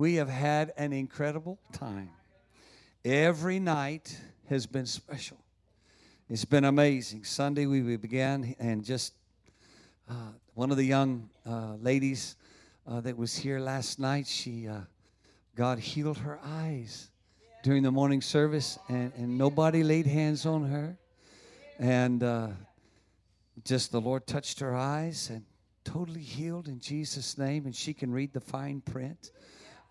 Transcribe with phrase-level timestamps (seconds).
[0.00, 2.08] We have had an incredible time.
[3.04, 5.36] Every night has been special.
[6.30, 7.24] It's been amazing.
[7.24, 9.12] Sunday we began, and just
[10.08, 10.14] uh,
[10.54, 12.36] one of the young uh, ladies
[12.86, 14.78] uh, that was here last night, she uh,
[15.54, 17.10] God healed her eyes
[17.62, 20.96] during the morning service, and, and nobody laid hands on her.
[21.78, 22.48] And uh,
[23.64, 25.44] just the Lord touched her eyes and
[25.84, 29.30] totally healed in Jesus' name, and she can read the fine print.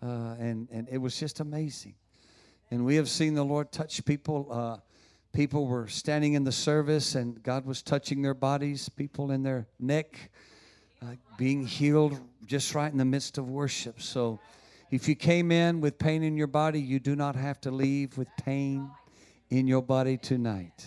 [0.02, 1.94] Uh, and, and it was just amazing.
[2.70, 4.48] And we have seen the Lord touch people.
[4.50, 4.76] Uh,
[5.32, 9.66] people were standing in the service, and God was touching their bodies, people in their
[9.78, 10.30] neck
[11.02, 14.00] uh, being healed just right in the midst of worship.
[14.00, 14.38] So
[14.90, 18.18] if you came in with pain in your body, you do not have to leave
[18.18, 18.90] with pain
[19.48, 20.86] in your body tonight,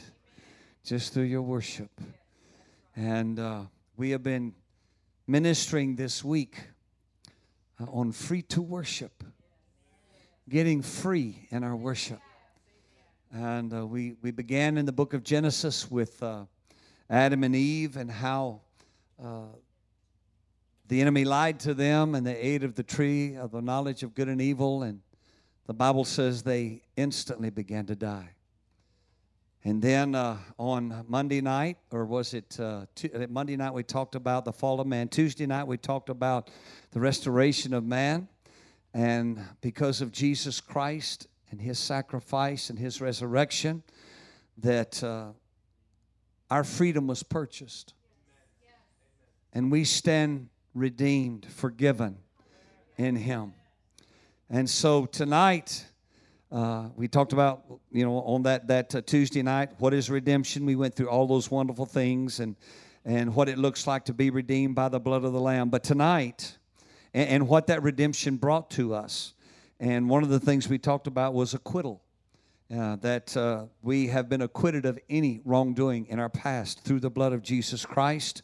[0.84, 2.02] just through your worship.
[2.95, 3.62] And uh,
[3.98, 4.54] we have been
[5.26, 6.58] ministering this week
[7.80, 9.23] uh, on free to worship,
[10.50, 12.20] getting free in our worship.
[13.31, 16.45] And uh, we, we began in the book of Genesis with uh,
[17.09, 18.61] Adam and Eve and how
[19.23, 19.45] uh,
[20.88, 24.14] the enemy lied to them and they ate of the tree of the knowledge of
[24.14, 24.83] good and evil.
[24.83, 25.02] And
[25.66, 28.33] the Bible says they instantly began to die.
[29.66, 33.83] And then uh, on Monday night, or was it uh, t- uh, Monday night, we
[33.83, 35.08] talked about the fall of man.
[35.08, 36.50] Tuesday night, we talked about
[36.92, 38.28] the restoration of man.
[38.94, 43.83] And because of Jesus Christ and his sacrifice and his resurrection,
[44.58, 45.28] that uh,
[46.52, 47.94] our freedom was purchased.
[49.53, 52.17] And we stand redeemed, forgiven
[52.98, 53.53] in him.
[54.50, 55.86] And so tonight,
[56.54, 60.68] uh, we talked about, you know, on that, that uh, Tuesday night, what is redemption?
[60.68, 62.56] We went through all those wonderful things and,
[63.06, 65.70] and what it looks like to be redeemed by the blood of the Lamb.
[65.72, 66.60] But tonight,
[67.12, 69.34] and, and what that redemption brought to us.
[69.80, 72.04] And one of the things we talked about was acquittal.
[72.73, 77.10] Uh, that uh, we have been acquitted of any wrongdoing in our past through the
[77.10, 78.44] blood of Jesus Christ.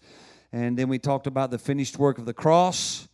[0.51, 3.07] And then we talked about the finished work of the cross.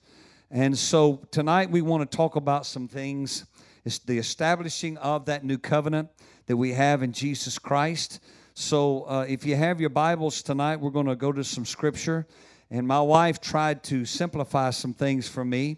[0.49, 3.45] And so tonight we want to talk about some things
[3.85, 6.09] it's the establishing of that new covenant
[6.47, 8.19] that we have in Jesus Christ.
[8.55, 12.25] So uh, if you have your Bibles tonight, we're going to go to some scripture.
[12.71, 15.77] And my wife tried to simplify some things for me.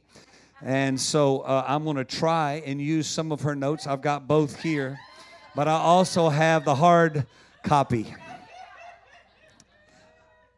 [0.61, 3.85] And so uh, I'm going to try and use some of her notes.
[3.85, 4.97] I've got both here,
[5.53, 7.27] but I also have the hard
[7.61, 8.13] copy.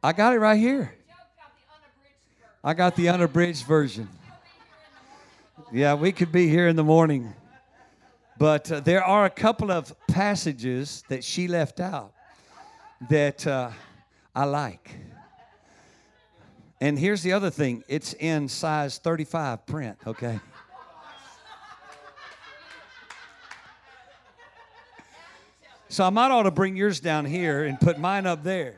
[0.03, 0.93] I got it right here.
[2.63, 4.07] I got the unabridged version.
[5.71, 7.33] Yeah, we could be here in the morning.
[8.39, 12.13] But uh, there are a couple of passages that she left out
[13.09, 13.71] that uh,
[14.33, 14.95] I like.
[16.79, 20.39] And here's the other thing it's in size 35 print, okay?
[25.89, 28.75] So I might ought to bring yours down here and put mine up there.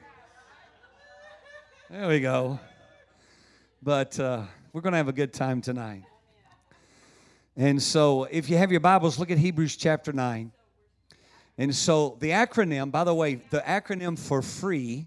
[1.87, 2.59] There we go.
[3.83, 4.43] But uh,
[4.73, 6.03] we're going to have a good time tonight.
[7.61, 10.51] And so, if you have your Bibles, look at Hebrews chapter 9.
[11.59, 15.05] And so, the acronym, by the way, the acronym for free,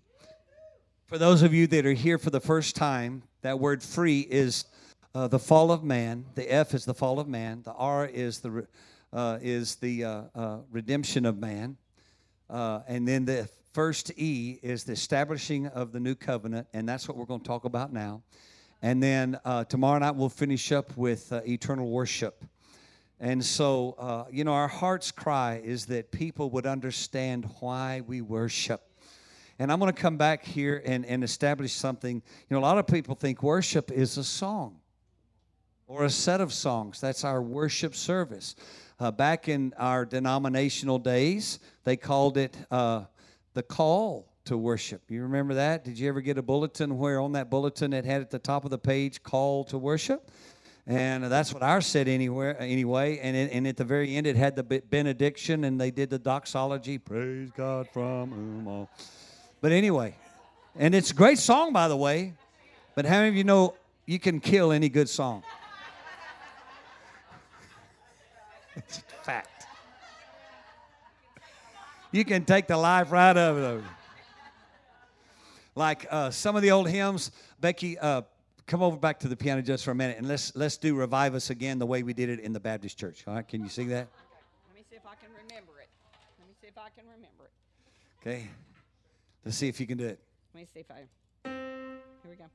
[1.08, 4.66] for those of you that are here for the first time, that word free is
[5.16, 6.26] uh, the fall of man.
[6.36, 7.62] The F is the fall of man.
[7.64, 8.68] The R is the,
[9.12, 11.76] uh, is the uh, uh redemption of man.
[12.48, 16.68] Uh, and then the first E is the establishing of the new covenant.
[16.72, 18.22] And that's what we're going to talk about now.
[18.84, 22.44] And then uh, tomorrow night we'll finish up with uh, eternal worship.
[23.18, 28.20] And so, uh, you know, our heart's cry is that people would understand why we
[28.20, 28.82] worship.
[29.58, 32.16] And I'm going to come back here and, and establish something.
[32.16, 34.80] You know, a lot of people think worship is a song
[35.86, 37.00] or a set of songs.
[37.00, 38.54] That's our worship service.
[39.00, 43.04] Uh, back in our denominational days, they called it uh,
[43.54, 45.02] the call to worship.
[45.10, 45.84] You remember that?
[45.84, 48.64] Did you ever get a bulletin where on that bulletin it had at the top
[48.64, 50.30] of the page call to worship?
[50.86, 53.18] And that's what ours said anywhere, anyway.
[53.18, 56.18] And, it, and at the very end, it had the benediction, and they did the
[56.18, 56.98] doxology.
[56.98, 58.90] Praise God from whom all.
[59.62, 60.14] But anyway,
[60.76, 62.34] and it's a great song, by the way.
[62.94, 65.42] But how many of you know you can kill any good song?
[68.76, 69.66] it's a fact.
[72.12, 73.84] You can take the life right out of it
[75.74, 77.30] like uh, some of the old hymns.
[77.60, 78.22] Becky, uh,
[78.66, 81.34] come over back to the piano just for a minute and let's let's do revive
[81.34, 83.24] us again the way we did it in the Baptist church.
[83.26, 84.08] All right, can you sing that?
[84.68, 85.88] Let me see if I can remember it.
[86.38, 87.50] Let me see if I can remember it.
[88.20, 88.48] Okay,
[89.44, 90.18] let's see if you can do it.
[90.54, 91.04] Let me see if I.
[91.44, 92.46] Here we go.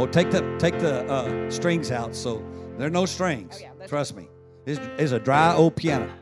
[0.00, 2.14] Oh, take the take the uh, strings out.
[2.14, 2.44] So
[2.76, 3.60] there are no strings.
[3.60, 4.28] Oh, yeah, Trust me.
[4.66, 6.12] It's, it's a dry old piano.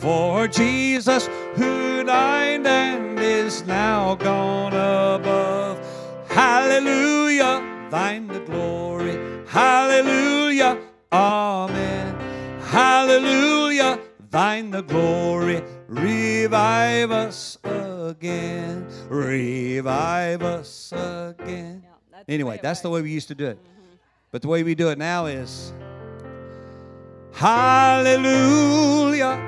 [0.00, 5.78] For Jesus who died and is now gone above.
[6.28, 9.44] Hallelujah, thine the glory.
[9.46, 10.78] Hallelujah,
[11.12, 12.60] amen.
[12.62, 14.00] Hallelujah,
[14.30, 15.62] thine the glory.
[15.88, 18.86] Revive us again.
[19.08, 21.84] Revive us again.
[22.10, 23.58] That's Anyway, that's the way we used to do it.
[23.58, 23.96] Mm-hmm.
[24.30, 25.72] But the way we do it now is
[27.32, 29.38] Hallelujah,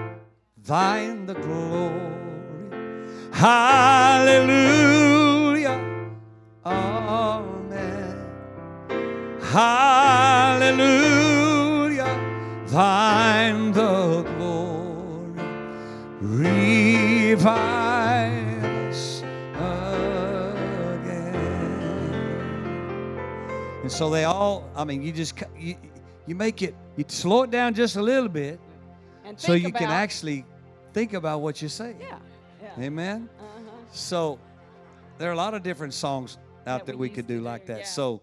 [0.65, 1.99] thine the glory.
[3.33, 4.61] Hallelujah,
[6.65, 8.17] amen.
[9.41, 10.63] Hallelujah,
[12.69, 15.43] thine the glory.
[16.21, 17.65] Revive
[18.65, 19.23] us
[19.55, 21.25] again.
[23.83, 25.75] And so they all, I mean, you just, you,
[26.27, 28.61] you make it, you slow it down just a little bit
[29.37, 30.45] so you can actually
[30.93, 31.95] think about what you say.
[32.01, 32.19] Yeah.
[32.63, 32.85] Yeah.
[32.85, 33.29] Amen.
[33.39, 33.71] Uh-huh.
[33.93, 34.39] So
[35.19, 37.73] there are a lot of different songs out That that we could do like do,
[37.75, 37.79] that.
[37.81, 37.87] yeah.
[37.87, 38.23] So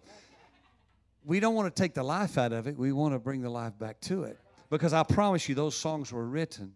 [1.26, 2.78] we don't want to take the life out of it.
[2.78, 4.40] We want to bring the life back to it.
[4.70, 6.76] Because I promise you, those songs were written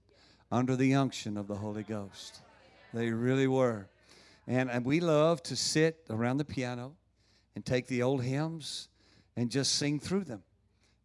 [0.51, 2.41] under the unction of the Holy Ghost.
[2.93, 3.87] They really were.
[4.47, 6.95] And, and we love to sit around the piano
[7.55, 8.89] and take the old hymns
[9.35, 10.43] and just sing through them.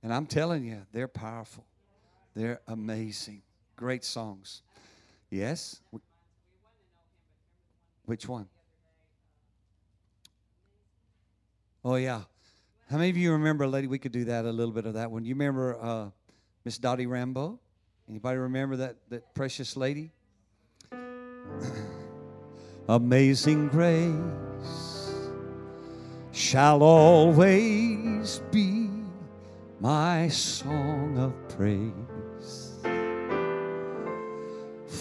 [0.03, 1.65] And I'm telling you, they're powerful.
[2.35, 3.43] They're amazing.
[3.77, 4.63] Great songs.
[5.31, 5.81] Yes?
[8.07, 8.47] Which one?
[11.85, 12.23] Oh yeah.
[12.91, 13.87] How many of you remember, lady?
[13.87, 15.25] We could do that a little bit of that one.
[15.25, 16.09] You remember uh,
[16.65, 17.59] Miss Dottie Rambo?
[18.09, 20.11] Anybody remember that that precious lady?
[22.89, 24.15] Amazing grace
[26.33, 28.89] shall always be
[29.81, 32.08] my song of praise.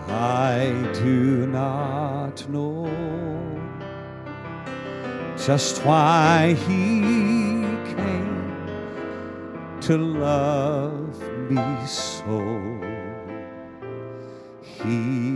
[0.08, 2.88] I do not know
[5.36, 7.02] just why he
[7.92, 8.56] came
[9.82, 12.40] to love me so.
[14.62, 15.31] He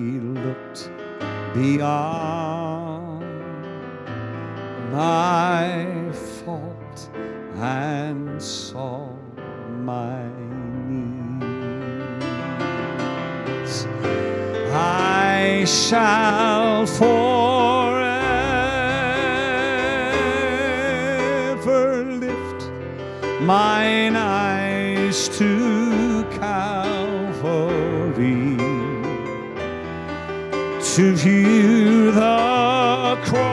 [1.55, 3.25] beyond
[4.93, 6.13] my
[6.45, 7.11] fault
[7.57, 9.09] and saw
[9.83, 10.23] my
[10.89, 11.47] needs.
[14.73, 18.05] I shall forever
[22.05, 22.71] lift
[23.41, 27.27] mine eyes to Calvary
[30.97, 33.47] to view the cross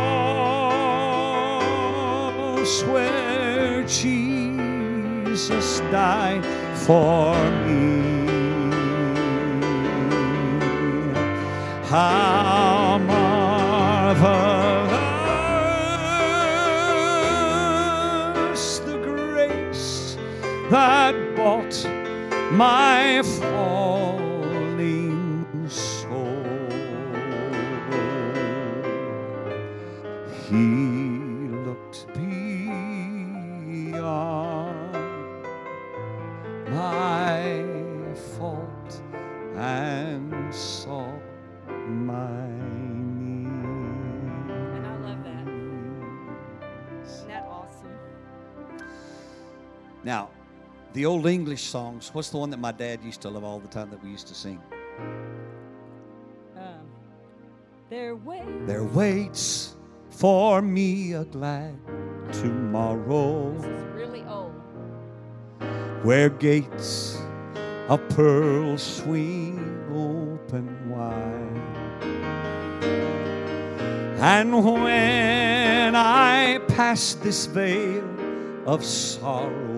[2.83, 5.49] where Jesus
[5.91, 6.45] died
[6.85, 7.35] for
[7.65, 8.13] me.
[11.89, 14.39] How marvelous
[18.79, 20.15] the grace
[20.71, 21.75] that bought
[22.53, 23.21] my
[50.93, 53.67] the old English songs, what's the one that my dad used to love all the
[53.67, 54.61] time that we used to sing?
[56.55, 56.85] Um,
[57.89, 58.43] their way.
[58.65, 59.75] There waits
[60.09, 61.75] for me a glad
[62.31, 64.53] tomorrow This is really old.
[66.03, 67.17] where gates
[67.89, 69.57] of pearl swing
[69.91, 71.49] open wide.
[74.19, 78.07] And when I pass this veil
[78.65, 79.72] of sorrow,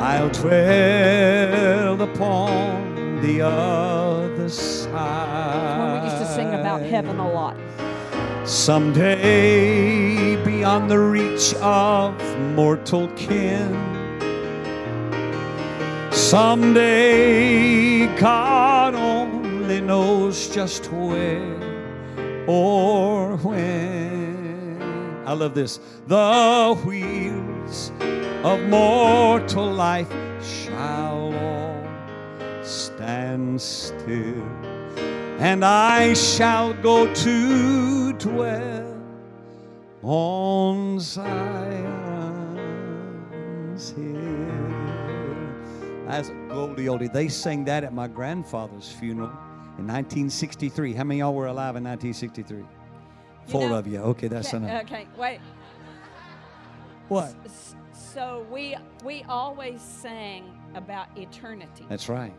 [0.00, 6.02] I'll dwell upon the other side.
[6.02, 7.54] We used to sing about heaven a lot.
[8.48, 12.14] Someday, beyond the reach of
[12.54, 13.76] mortal kin,
[16.10, 21.60] someday, God only knows just where
[22.46, 24.80] or when.
[25.26, 25.78] I love this.
[26.06, 27.92] The wheels
[28.44, 30.10] of mortal life
[30.42, 31.84] shall all
[32.64, 34.42] stand still,
[35.38, 38.98] and I shall go to dwell
[40.02, 41.30] on Zion's
[43.90, 44.46] hill.
[46.08, 47.12] That's goldie oldie.
[47.12, 49.28] They sang that at my grandfather's funeral
[49.78, 50.94] in 1963.
[50.94, 52.64] How many of y'all were alive in 1963?
[53.48, 53.98] Four know- of you.
[53.98, 54.82] Okay, that's Okay, enough.
[54.84, 55.40] okay, wait.
[57.08, 57.34] What?
[57.44, 61.84] S- So we we always sang about eternity.
[61.88, 62.34] That's right.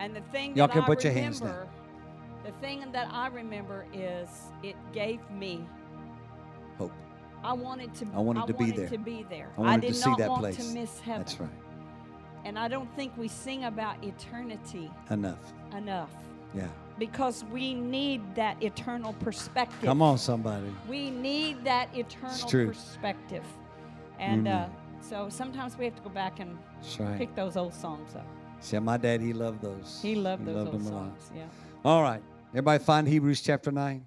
[0.00, 1.48] And the thing Y'all that can I put your hands down.
[1.48, 1.68] remember,
[2.44, 4.28] the thing that I remember is
[4.62, 5.64] it gave me
[6.76, 6.92] Hope.
[7.42, 8.06] I wanted to.
[8.14, 8.88] I wanted to be there.
[8.88, 9.48] to be there.
[9.56, 10.56] I wanted did to see not that want place.
[10.56, 11.22] to miss heaven.
[11.22, 11.50] That's right.
[12.44, 15.52] And I don't think we sing about eternity Enough.
[15.76, 16.10] enough
[16.54, 16.68] Yeah.
[16.98, 19.82] because we need that eternal perspective.
[19.82, 20.72] Come on, somebody.
[20.88, 22.68] We need that eternal true.
[22.68, 23.44] perspective.
[24.18, 24.68] And Mhm.
[24.68, 24.68] uh,
[25.00, 26.58] so sometimes we have to go back and
[26.98, 27.18] right.
[27.18, 28.26] pick those old songs up.
[28.60, 30.00] See, my dad, he loved those.
[30.02, 31.18] He loved those loved old them a lot.
[31.20, 31.30] songs.
[31.34, 31.46] Yeah.
[31.84, 32.22] All right.
[32.50, 34.04] Everybody find Hebrews chapter 9?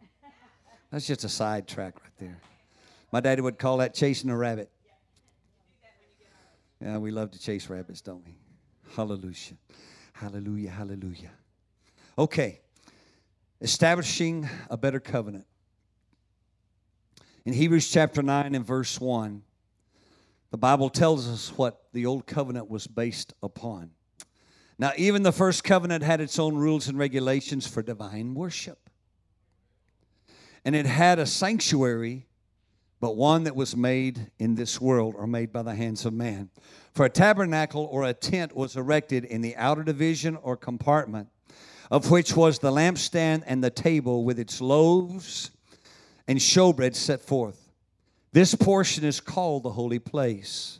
[0.89, 2.37] That's just a sidetrack right there.
[3.11, 4.69] My daddy would call that chasing a rabbit.
[6.81, 8.35] Yeah, we love to chase rabbits, don't we?
[8.95, 9.55] Hallelujah.
[10.13, 10.71] Hallelujah.
[10.71, 11.31] Hallelujah.
[12.17, 12.59] Okay.
[13.61, 15.45] Establishing a better covenant.
[17.45, 19.43] In Hebrews chapter 9 and verse 1,
[20.51, 23.91] the Bible tells us what the old covenant was based upon.
[24.77, 28.89] Now, even the first covenant had its own rules and regulations for divine worship.
[30.65, 32.27] And it had a sanctuary,
[32.99, 36.49] but one that was made in this world or made by the hands of man.
[36.93, 41.29] For a tabernacle or a tent was erected in the outer division or compartment,
[41.89, 45.51] of which was the lampstand and the table with its loaves
[46.27, 47.60] and showbread set forth.
[48.33, 50.79] This portion is called the holy place.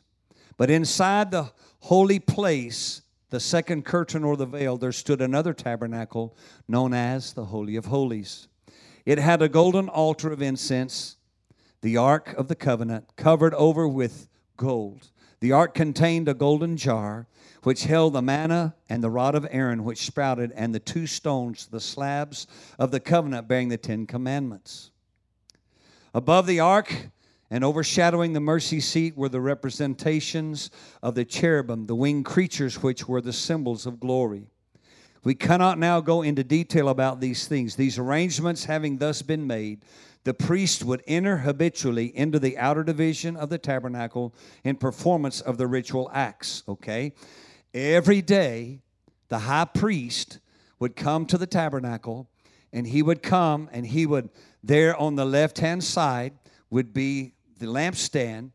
[0.58, 6.36] But inside the holy place, the second curtain or the veil, there stood another tabernacle
[6.68, 8.48] known as the Holy of Holies.
[9.06, 11.18] It had a golden altar of incense,
[11.82, 15.10] the Ark of the Covenant, covered over with gold.
[15.40, 17.28] The ark contained a golden jar
[17.64, 21.66] which held the manna and the rod of Aaron which sprouted, and the two stones,
[21.66, 22.46] the slabs
[22.78, 24.92] of the covenant bearing the Ten Commandments.
[26.14, 27.10] Above the ark
[27.52, 30.72] and overshadowing the mercy seat were the representations
[31.04, 34.48] of the cherubim, the winged creatures which were the symbols of glory.
[35.26, 37.76] We cannot now go into detail about these things.
[37.76, 39.84] These arrangements having thus been made,
[40.24, 45.58] the priest would enter habitually into the outer division of the tabernacle in performance of
[45.58, 47.14] the ritual acts, okay?
[47.74, 48.80] Every day,
[49.28, 50.40] the high priest
[50.80, 52.30] would come to the tabernacle
[52.72, 54.30] and he would come and he would,
[54.64, 56.34] there on the left hand side,
[56.70, 58.52] would be the lampstand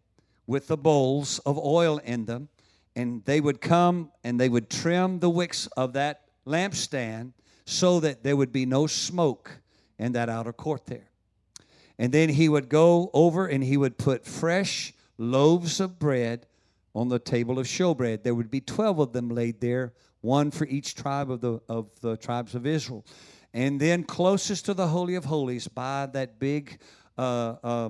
[0.46, 2.48] with the bowls of oil in them.
[2.94, 7.32] And they would come and they would trim the wicks of that lampstand
[7.64, 9.60] so that there would be no smoke
[9.98, 11.10] in that outer court there.
[11.98, 16.46] And then he would go over and he would put fresh loaves of bread
[16.94, 18.22] on the table of showbread.
[18.22, 21.88] There would be 12 of them laid there, one for each tribe of the, of
[22.00, 23.04] the tribes of Israel.
[23.52, 26.78] And then closest to the Holy of Holies, by that big
[27.16, 27.88] uh, uh,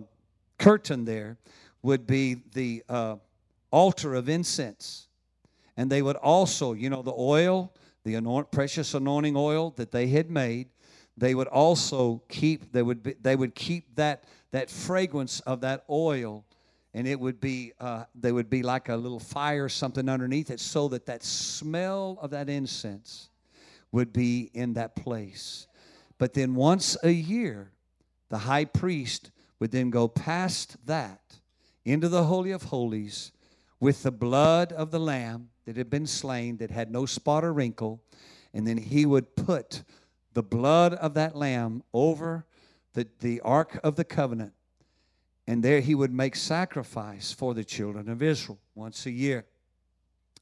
[0.58, 1.38] curtain there,
[1.82, 3.16] would be the uh,
[3.70, 5.08] altar of incense.
[5.76, 7.72] And they would also, you know, the oil,
[8.04, 10.68] the anoint, precious anointing oil that they had made,
[11.16, 15.84] they would also keep they would be, they would keep that that fragrance of that
[15.88, 16.44] oil
[16.94, 20.50] and it would be uh, they would be like a little fire or something underneath
[20.50, 23.30] it so that that smell of that incense
[23.92, 25.66] would be in that place
[26.18, 27.72] but then once a year
[28.28, 31.38] the high priest would then go past that
[31.84, 33.32] into the holy of holies
[33.80, 37.52] with the blood of the lamb that had been slain that had no spot or
[37.52, 38.02] wrinkle.
[38.54, 39.82] And then he would put
[40.32, 42.46] the blood of that lamb over
[42.94, 44.52] the, the ark of the covenant.
[45.46, 49.44] And there he would make sacrifice for the children of israel once a year.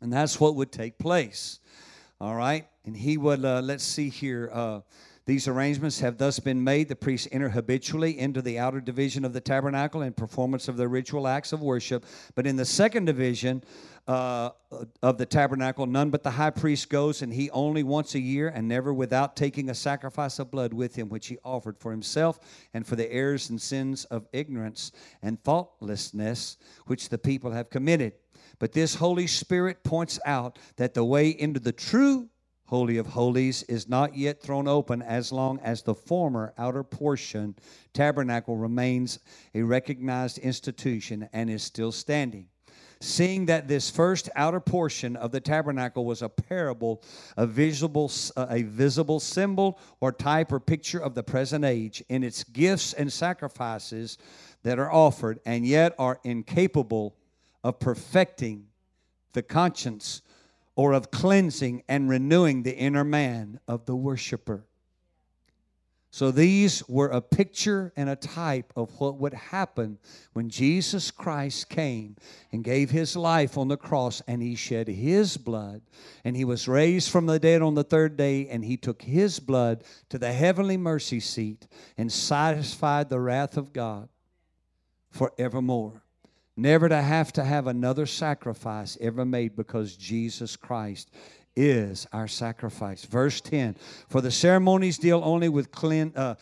[0.00, 1.58] And that's what would take place.
[2.20, 2.66] All right?
[2.84, 4.80] And he would uh, let's see here uh,
[5.26, 6.88] these arrangements have thus been made.
[6.88, 10.88] The priests enter habitually into the outer division of the tabernacle in performance of their
[10.88, 12.04] ritual acts of worship.
[12.34, 13.64] But in the second division
[14.06, 14.50] uh,
[15.02, 18.48] of the tabernacle, none but the high priest goes, and he only once a year,
[18.48, 22.38] and never without taking a sacrifice of blood with him, which he offered for himself
[22.74, 28.12] and for the errors and sins of ignorance and thoughtlessness which the people have committed.
[28.58, 32.28] But this Holy Spirit points out that the way into the true
[32.74, 37.54] Holy of Holies, is not yet thrown open as long as the former outer portion,
[37.92, 39.20] tabernacle, remains
[39.54, 42.48] a recognized institution and is still standing.
[43.00, 47.00] Seeing that this first outer portion of the tabernacle was a parable,
[47.36, 52.24] a visible, uh, a visible symbol or type or picture of the present age in
[52.24, 54.18] its gifts and sacrifices
[54.64, 57.14] that are offered, and yet are incapable
[57.62, 58.66] of perfecting
[59.32, 60.22] the conscience
[60.76, 64.66] or of cleansing and renewing the inner man of the worshiper.
[66.14, 69.98] So these were a picture and a type of what would happen
[70.32, 72.14] when Jesus Christ came
[72.52, 75.82] and gave his life on the cross and he shed his blood
[76.22, 79.40] and he was raised from the dead on the third day and he took his
[79.40, 81.66] blood to the heavenly mercy seat
[81.98, 84.08] and satisfied the wrath of God
[85.10, 86.03] forevermore.
[86.56, 91.10] Never to have to have another sacrifice ever made because Jesus Christ
[91.56, 93.04] is our sacrifice.
[93.04, 93.76] Verse 10
[94.08, 96.34] For the ceremonies deal only with clean, uh,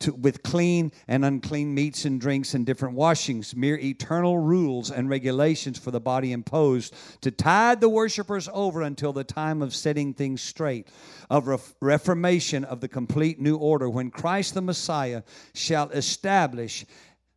[0.00, 5.08] to, with clean and unclean meats and drinks and different washings, mere eternal rules and
[5.08, 10.12] regulations for the body imposed to tide the worshippers over until the time of setting
[10.12, 10.88] things straight,
[11.30, 15.22] of ref- reformation of the complete new order, when Christ the Messiah
[15.54, 16.84] shall establish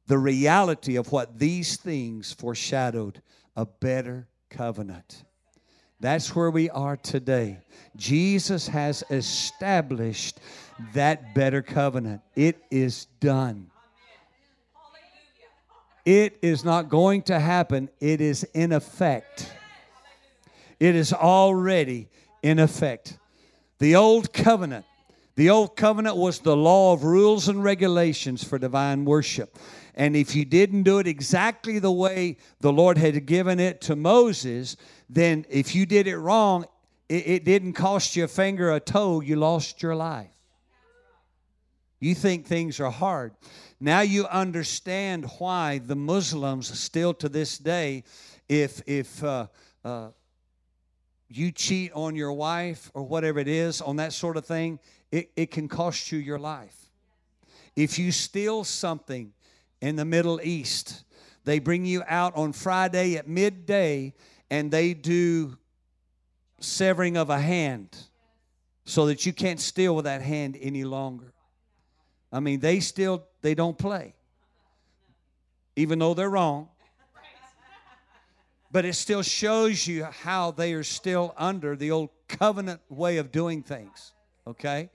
[0.08, 3.22] the reality of what these things foreshadowed
[3.56, 5.24] a better covenant.
[6.00, 7.60] That's where we are today.
[7.96, 10.40] Jesus has established
[10.94, 12.22] that better covenant.
[12.36, 13.70] It is done.
[16.06, 19.50] It is not going to happen, it is in effect.
[20.80, 22.10] It is already
[22.42, 23.18] in effect.
[23.80, 24.86] The old covenant,
[25.36, 29.58] the old covenant was the law of rules and regulations for divine worship.
[29.96, 33.96] And if you didn't do it exactly the way the Lord had given it to
[33.96, 34.76] Moses,
[35.10, 36.66] then if you did it wrong,
[37.10, 40.30] it, it didn't cost you a finger or a toe, you lost your life.
[42.00, 43.34] You think things are hard.
[43.80, 48.04] Now you understand why the Muslims still to this day,
[48.50, 49.48] if if uh,
[49.86, 50.10] uh,
[51.30, 54.80] you cheat on your wife or whatever it is on that sort of thing,
[55.12, 56.90] it, it can cost you your life.
[57.76, 59.32] If you steal something
[59.84, 61.04] in the Middle East,
[61.44, 64.14] they bring you out on Friday at midday
[64.50, 65.58] and they do
[66.62, 67.98] severing of a hand
[68.86, 71.34] so that you can't steal with that hand any longer.
[72.32, 74.16] I mean, they still they don't play.
[75.76, 76.70] Even though they're wrong.
[78.72, 83.34] But it still shows you how they are still under the old covenant way of
[83.34, 84.14] doing things.
[84.48, 84.90] Okay?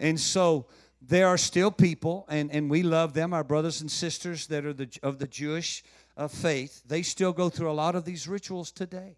[0.00, 0.66] And so
[1.08, 4.72] there are still people, and, and we love them, our brothers and sisters that are
[4.72, 5.82] the, of the Jewish
[6.16, 9.16] of faith, they still go through a lot of these rituals today.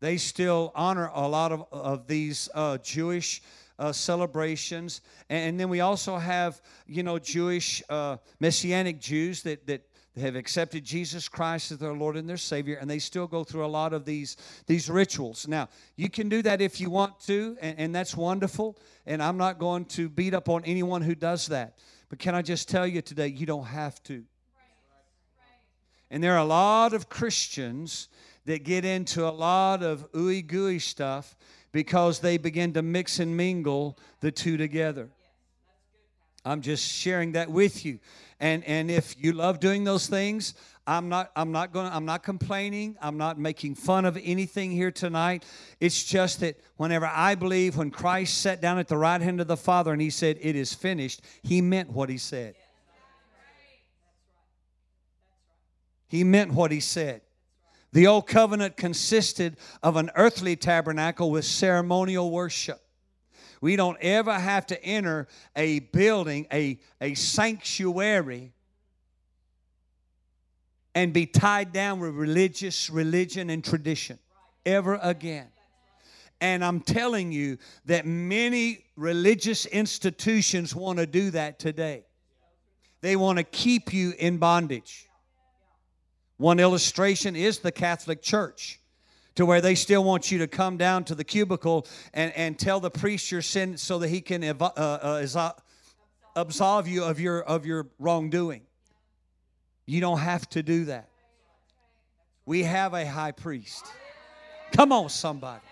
[0.00, 3.40] They still honor a lot of, of these uh, Jewish
[3.78, 5.00] uh, celebrations.
[5.28, 9.82] And, then we also have, you know, Jewish uh, Messianic Jews that, that
[10.16, 13.64] have accepted Jesus Christ as their Lord and their Savior, and they still go through
[13.64, 15.46] a lot of these, these rituals.
[15.46, 18.78] Now, you can do that if you want to, and, and that's wonderful.
[19.04, 21.78] And I'm not going to beat up on anyone who does that.
[22.08, 24.24] But can I just tell you today, you don't have to.
[26.10, 28.08] And there are a lot of Christians
[28.44, 31.36] that get into a lot of ooey gooey stuff
[31.72, 35.10] because they begin to mix and mingle the two together.
[36.46, 37.98] I'm just sharing that with you.
[38.38, 40.54] And and if you love doing those things,
[40.86, 42.96] I'm not I'm not going I'm not complaining.
[43.02, 45.44] I'm not making fun of anything here tonight.
[45.80, 49.48] It's just that whenever I believe when Christ sat down at the right hand of
[49.48, 52.54] the Father and he said it is finished, he meant what he said.
[56.06, 57.22] He meant what he said.
[57.92, 62.85] The old covenant consisted of an earthly tabernacle with ceremonial worship.
[63.60, 68.52] We don't ever have to enter a building, a, a sanctuary,
[70.94, 74.18] and be tied down with religious religion and tradition
[74.64, 75.48] ever again.
[76.40, 82.04] And I'm telling you that many religious institutions want to do that today.
[83.00, 85.08] They want to keep you in bondage.
[86.38, 88.80] One illustration is the Catholic Church,
[89.36, 92.80] to where they still want you to come down to the cubicle and, and tell
[92.80, 95.52] the priest your sin so that he can uh, uh,
[96.34, 98.62] absolve you of your, of your wrongdoing.
[99.84, 101.08] You don't have to do that.
[102.44, 103.84] We have a high priest.
[104.72, 105.62] Come on, somebody.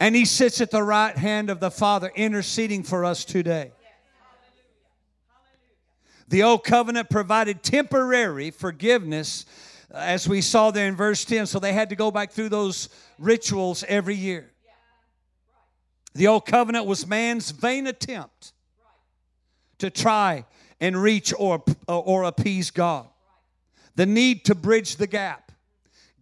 [0.00, 3.72] And he sits at the right hand of the Father, interceding for us today.
[6.28, 9.46] The old covenant provided temporary forgiveness
[9.92, 11.46] as we saw there in verse 10.
[11.46, 14.50] So they had to go back through those rituals every year.
[16.14, 18.52] The old covenant was man's vain attempt
[19.78, 20.44] to try
[20.80, 23.06] and reach or, or appease God.
[23.94, 25.52] The need to bridge the gap.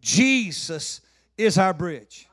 [0.00, 1.00] Jesus
[1.36, 2.28] is our bridge.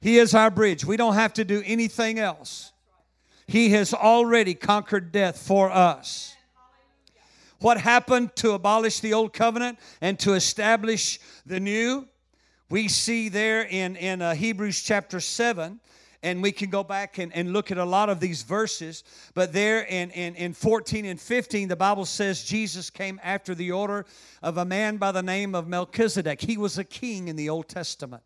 [0.00, 0.84] He is our bridge.
[0.84, 2.72] We don't have to do anything else.
[3.46, 6.34] He has already conquered death for us.
[7.64, 12.06] What happened to abolish the old covenant and to establish the new?
[12.68, 15.80] We see there in, in uh, Hebrews chapter 7
[16.22, 19.02] and we can go back and, and look at a lot of these verses.
[19.32, 23.72] But there in, in, in 14 and 15, the Bible says Jesus came after the
[23.72, 24.04] order
[24.42, 26.42] of a man by the name of Melchizedek.
[26.42, 28.24] He was a king in the Old Testament.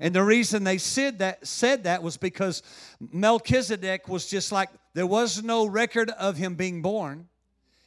[0.00, 2.62] And the reason they said that, said that was because
[3.12, 7.28] Melchizedek was just like there was no record of him being born,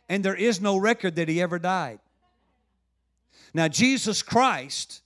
[0.10, 2.00] and there is no record that he ever died.
[3.54, 5.02] Now, Jesus Christ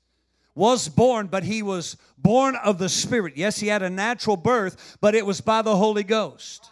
[0.55, 3.37] was born, but he was born of the Spirit.
[3.37, 6.69] Yes, he had a natural birth, but it was by the Holy Ghost.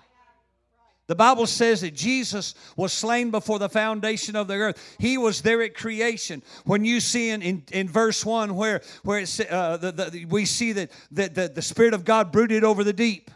[1.08, 4.96] The Bible says that Jesus was slain before the foundation of the earth.
[5.00, 6.44] He was there at creation.
[6.66, 10.46] When you see in, in, in verse 1 where, where it's, uh, the, the, we
[10.46, 13.32] see that, that the, the Spirit of God brooded over the deep,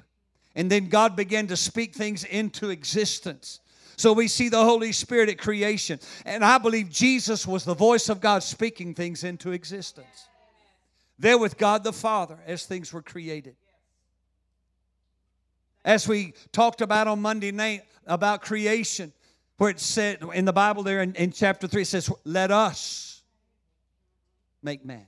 [0.53, 3.59] and then God began to speak things into existence.
[3.95, 5.99] So we see the Holy Spirit at creation.
[6.25, 10.27] And I believe Jesus was the voice of God speaking things into existence
[11.19, 13.55] there with God the Father as things were created.
[15.85, 19.13] As we talked about on Monday night about creation,
[19.57, 23.21] where it said in the Bible there in, in chapter 3, it says, Let us
[24.61, 25.07] make man.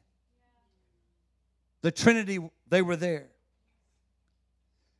[1.81, 3.27] The Trinity, they were there.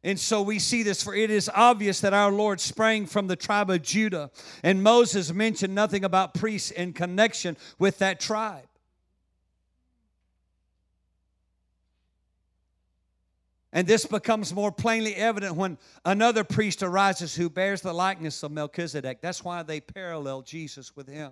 [0.06, 3.36] And so we see this, for it is obvious that our Lord sprang from the
[3.36, 4.30] tribe of Judah,
[4.62, 8.68] and Moses mentioned nothing about priests in connection with that tribe.
[13.74, 18.52] And this becomes more plainly evident when another priest arises who bears the likeness of
[18.52, 19.22] Melchizedek.
[19.22, 21.32] That's why they parallel Jesus with him.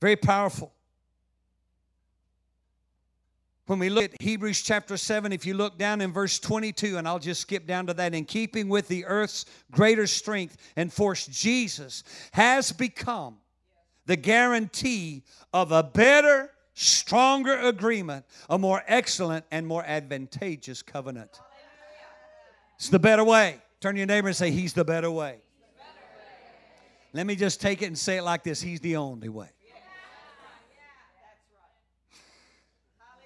[0.00, 0.72] Very powerful.
[3.70, 7.06] When we look at Hebrews chapter 7, if you look down in verse 22, and
[7.06, 11.24] I'll just skip down to that, in keeping with the earth's greater strength and force,
[11.28, 12.02] Jesus
[12.32, 13.36] has become
[14.06, 21.38] the guarantee of a better stronger agreement, a more excellent and more advantageous covenant.
[22.74, 23.58] It's the better way.
[23.78, 25.36] Turn your neighbor and say, He's the better way.
[27.12, 29.50] Let me just take it and say it like this He's the only way.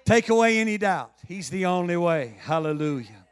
[0.05, 1.13] Take away any doubt.
[1.27, 2.35] He's the only way.
[2.39, 3.25] Hallelujah.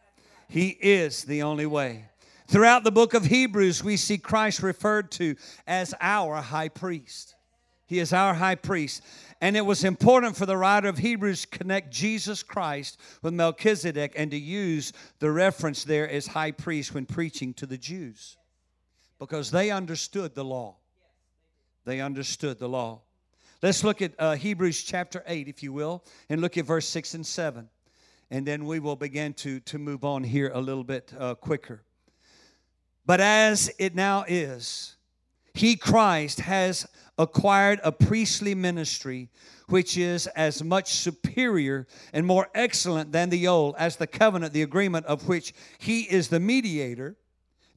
[0.50, 2.06] He is the only way.
[2.48, 5.36] Throughout the book of Hebrews, we see Christ referred to
[5.68, 7.36] as our high priest.
[7.86, 9.04] He is our high priest.
[9.40, 14.14] And it was important for the writer of Hebrews to connect Jesus Christ with Melchizedek
[14.16, 18.38] and to use the reference there as high priest when preaching to the Jews
[19.20, 20.78] because they understood the law.
[21.86, 23.02] They understood the law.
[23.64, 27.14] Let's look at uh, Hebrews chapter 8, if you will, and look at verse 6
[27.14, 27.70] and 7.
[28.30, 31.82] And then we will begin to, to move on here a little bit uh, quicker.
[33.06, 34.98] But as it now is,
[35.54, 36.86] He, Christ, has
[37.18, 39.30] acquired a priestly ministry
[39.70, 44.62] which is as much superior and more excellent than the old, as the covenant, the
[44.62, 47.16] agreement of which he is the mediator,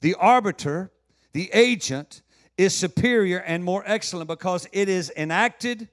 [0.00, 0.90] the arbiter,
[1.32, 2.22] the agent,
[2.56, 5.88] is superior and more excellent because it is enacted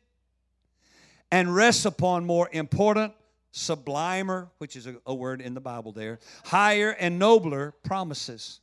[1.32, 3.13] and rests upon more important,
[3.52, 8.60] sublimer, which is a, a word in the Bible there, higher and nobler promises.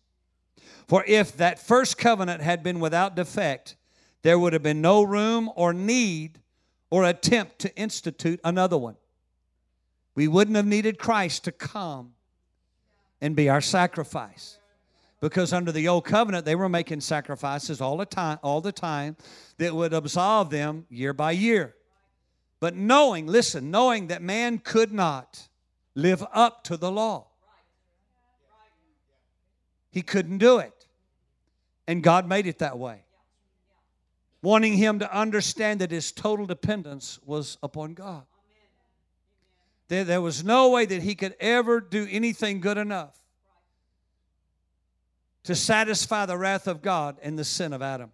[0.86, 3.76] For if that first covenant had been without defect,
[4.22, 6.38] there would have been no room or need
[6.90, 8.96] or attempt to institute another one.
[10.14, 12.12] We wouldn't have needed Christ to come
[13.20, 14.60] and be our sacrifice.
[15.20, 19.16] Because under the old covenant, they were making sacrifices all the time, all the time
[19.59, 21.74] that would absolve them year by year.
[22.59, 25.48] But knowing, listen, knowing that man could not
[25.94, 27.26] live up to the law.
[29.90, 30.87] He couldn't do it.
[31.87, 33.02] And God made it that way
[34.42, 38.24] wanting him to understand that his total dependence was upon God.
[39.88, 43.19] There, there was no way that he could ever do anything good enough
[45.44, 48.12] to satisfy the wrath of God and the sin of Adam.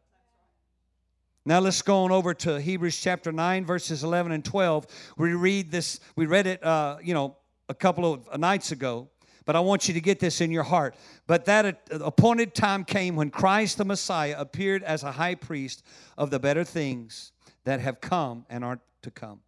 [1.44, 4.86] Now let's go on over to Hebrews chapter 9, verses 11 and 12.
[5.16, 7.36] We read this, we read it, uh, you know,
[7.68, 9.08] a couple of nights ago.
[9.44, 10.96] But I want you to get this in your heart.
[11.28, 15.84] But that appointed time came when Christ the Messiah appeared as a high priest
[16.18, 17.30] of the better things
[17.62, 19.40] that have come and are to come.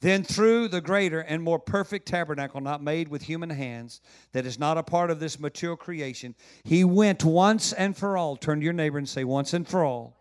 [0.00, 4.00] Then, through the greater and more perfect tabernacle, not made with human hands,
[4.32, 8.36] that is not a part of this material creation, he went once and for all.
[8.36, 10.16] Turn to your neighbor and say, once and for all,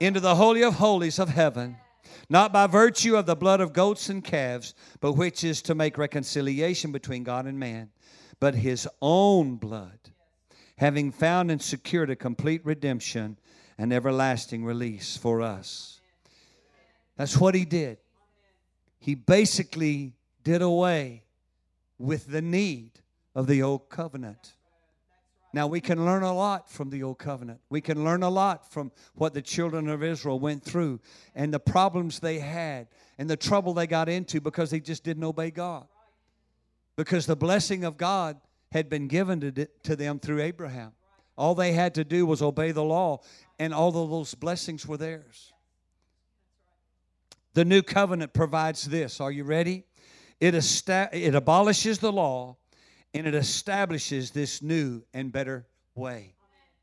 [0.00, 1.76] into the Holy of Holies of heaven
[2.28, 5.98] not by virtue of the blood of goats and calves, but which is to make
[5.98, 7.90] reconciliation between God and man,
[8.40, 9.98] but his own blood,
[10.78, 13.38] having found and secured a complete redemption
[13.78, 16.00] and everlasting release for us.
[17.16, 17.98] That's what he did.
[19.04, 20.14] He basically
[20.44, 21.24] did away
[21.98, 22.92] with the need
[23.34, 24.54] of the old covenant.
[25.52, 27.60] Now, we can learn a lot from the Old Covenant.
[27.68, 31.00] We can learn a lot from what the children of Israel went through
[31.34, 32.88] and the problems they had
[33.18, 35.86] and the trouble they got into because they just didn't obey God.
[36.96, 38.40] Because the blessing of God
[38.72, 40.92] had been given to, to them through Abraham.
[41.36, 43.20] All they had to do was obey the law,
[43.58, 45.53] and all of those blessings were theirs.
[47.54, 49.20] The new covenant provides this.
[49.20, 49.84] Are you ready?
[50.40, 52.56] It, esta- it abolishes the law
[53.14, 56.34] and it establishes this new and better way.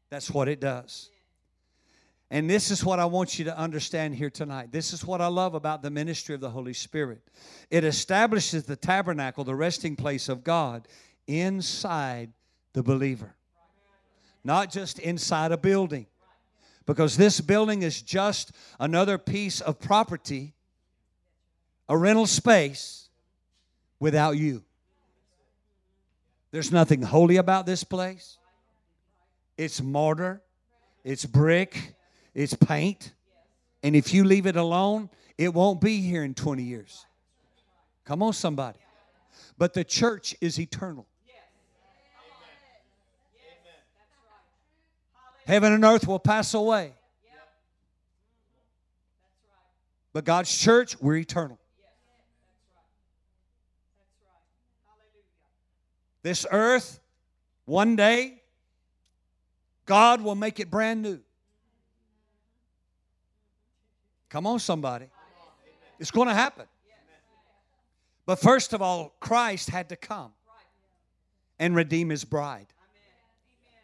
[0.10, 1.10] That's what it does.
[2.30, 4.72] And this is what I want you to understand here tonight.
[4.72, 7.22] This is what I love about the ministry of the Holy Spirit.
[7.70, 10.88] It establishes the tabernacle, the resting place of God,
[11.28, 12.32] inside
[12.72, 13.36] the believer,
[14.46, 16.08] not just inside a building.
[16.86, 20.56] Because this building is just another piece of property,
[21.92, 23.10] a rental space,
[24.00, 24.64] without you.
[26.52, 28.38] There's nothing holy about this place.
[29.58, 30.42] It's mortar,
[31.04, 31.96] it's brick,
[32.34, 33.12] it's paint.
[33.84, 37.06] And if you leave it alone, it won't be here in 20 years.
[38.06, 38.80] Come on, somebody.
[39.58, 41.06] But the church is eternal.
[45.46, 46.94] Heaven and earth will pass away.
[50.14, 51.58] But God's church, we're eternal.
[56.24, 57.00] This earth,
[57.66, 58.42] one day,
[59.86, 61.20] God will make it brand new.
[64.30, 65.08] Come on, somebody.
[66.00, 66.66] It's going to happen.
[68.26, 70.32] But first of all, Christ had to come
[71.60, 72.68] and redeem his bride.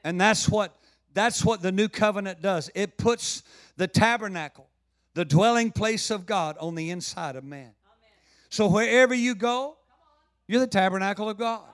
[0.03, 0.75] And that's what
[1.13, 2.69] that's what the new covenant does.
[2.75, 3.41] It puts
[3.75, 4.69] the tabernacle,
[5.15, 7.71] the dwelling place of God on the inside of man.
[8.49, 9.77] So wherever you go,
[10.47, 11.65] you're the tabernacle of God.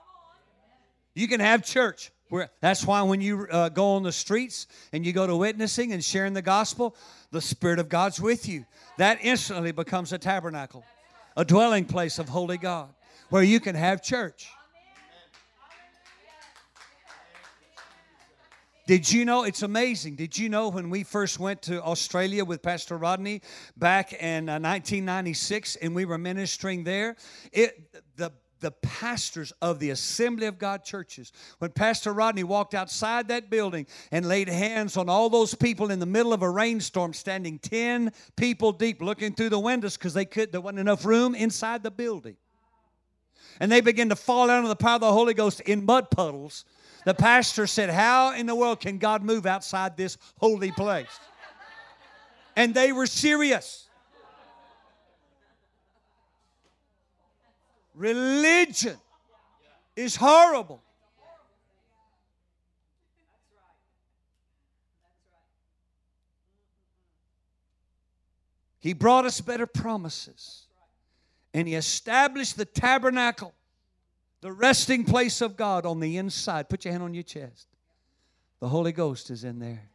[1.14, 2.10] You can have church.
[2.28, 5.92] Where, that's why when you uh, go on the streets and you go to witnessing
[5.92, 6.96] and sharing the gospel,
[7.30, 8.64] the Spirit of God's with you.
[8.98, 10.84] That instantly becomes a tabernacle,
[11.36, 12.88] a dwelling place of holy God,
[13.30, 14.48] where you can have church.
[18.86, 19.44] Did you know?
[19.44, 20.16] It's amazing.
[20.16, 23.40] Did you know when we first went to Australia with Pastor Rodney
[23.78, 27.16] back in uh, 1996 and we were ministering there?
[27.50, 28.30] It, the
[28.64, 31.32] the pastors of the Assembly of God churches.
[31.58, 35.98] When Pastor Rodney walked outside that building and laid hands on all those people in
[35.98, 40.24] the middle of a rainstorm, standing 10 people deep, looking through the windows because they
[40.24, 42.36] could there wasn't enough room inside the building.
[43.60, 46.64] And they began to fall under the power of the Holy Ghost in mud puddles.
[47.04, 51.20] The pastor said, How in the world can God move outside this holy place?
[52.56, 53.83] And they were serious.
[57.94, 58.96] Religion
[59.96, 60.82] is horrible.
[68.80, 70.66] He brought us better promises.
[71.54, 73.54] And He established the tabernacle,
[74.40, 76.68] the resting place of God on the inside.
[76.68, 77.68] Put your hand on your chest.
[78.60, 79.88] The Holy Ghost is in there.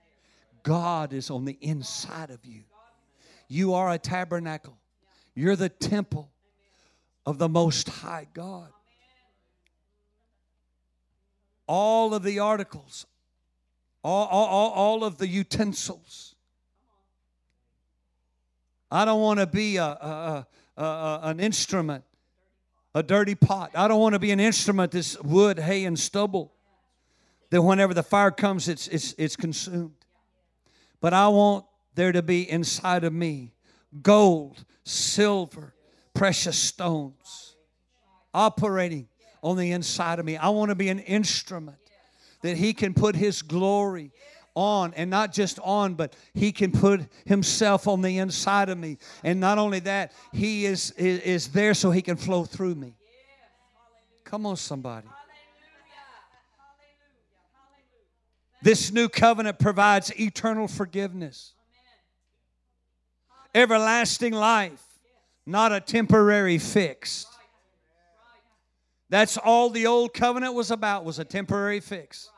[0.64, 2.64] God is on the inside of you.
[3.48, 4.78] You are a tabernacle,
[5.36, 6.32] you're the temple
[7.30, 8.70] of the Most High God.
[11.68, 13.06] All of the articles,
[14.04, 16.34] all, all, all of the utensils.
[18.89, 22.04] I don't want to be a, a, a, a, an instrument,
[22.96, 23.74] a dirty pot.
[23.76, 26.52] I don't want to be an instrument that's wood, hay, and stubble.
[27.52, 30.04] That whenever the fire comes, it's, it's, it's consumed.
[31.00, 33.54] But I want there to be inside of me
[34.02, 35.76] gold, silver,
[36.19, 37.55] precious stones
[38.34, 39.08] operating
[39.41, 40.36] on the inside of me.
[40.36, 41.77] I want to be an instrument
[42.41, 44.12] that He can put His glory
[44.53, 48.97] on and not just on but he can put himself on the inside of me.
[49.23, 52.95] And not only that he is is, is there so he can flow through me.
[54.25, 55.08] Come on somebody.
[58.62, 61.53] This new covenant provides eternal forgiveness,
[63.55, 64.88] everlasting life,
[65.50, 67.26] not a temporary fix.
[69.10, 72.30] That's all the old covenant was about was a temporary fix.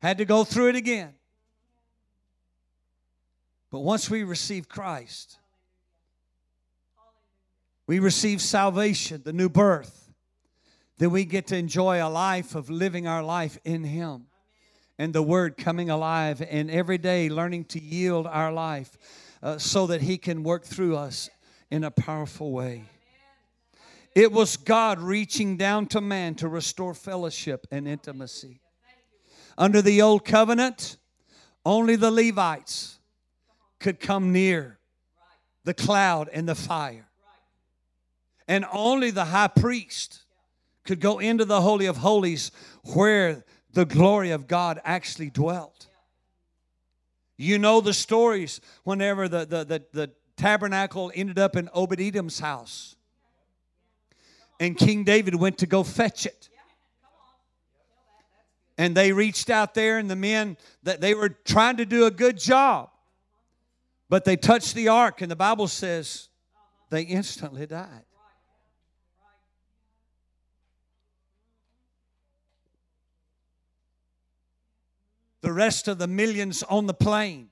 [0.00, 1.14] Had to go through it again.
[3.70, 5.38] But once we receive Christ,
[7.86, 10.12] we receive salvation, the new birth,
[10.98, 14.26] then we get to enjoy a life of living our life in Him
[14.98, 18.96] and the Word coming alive and every day learning to yield our life
[19.42, 21.28] uh, so that He can work through us
[21.70, 22.84] in a powerful way.
[24.14, 28.60] It was God reaching down to man to restore fellowship and intimacy.
[29.56, 30.96] Under the old covenant,
[31.64, 32.98] only the Levites
[33.78, 34.78] could come near
[35.64, 37.08] the cloud and the fire.
[38.48, 40.22] And only the high priest
[40.84, 42.50] could go into the Holy of Holies
[42.94, 45.86] where the glory of God actually dwelt.
[47.36, 52.38] You know the stories whenever the, the, the, the tabernacle ended up in Obed Edom's
[52.38, 52.96] house.
[54.60, 56.48] And King David went to go fetch it.
[58.78, 62.10] And they reached out there, and the men that they were trying to do a
[62.10, 62.90] good job.
[64.08, 66.28] But they touched the ark, and the Bible says
[66.90, 68.04] they instantly died.
[75.42, 77.50] The rest of the millions on the plain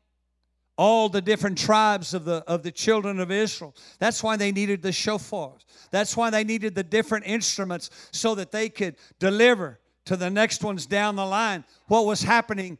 [0.80, 3.76] all the different tribes of the of the children of Israel.
[3.98, 5.66] That's why they needed the shofars.
[5.90, 10.64] That's why they needed the different instruments so that they could deliver to the next
[10.64, 12.78] ones down the line what was happening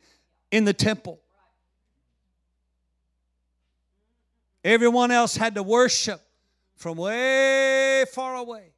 [0.50, 1.20] in the temple.
[4.64, 6.22] Everyone else had to worship
[6.76, 8.72] from way far away.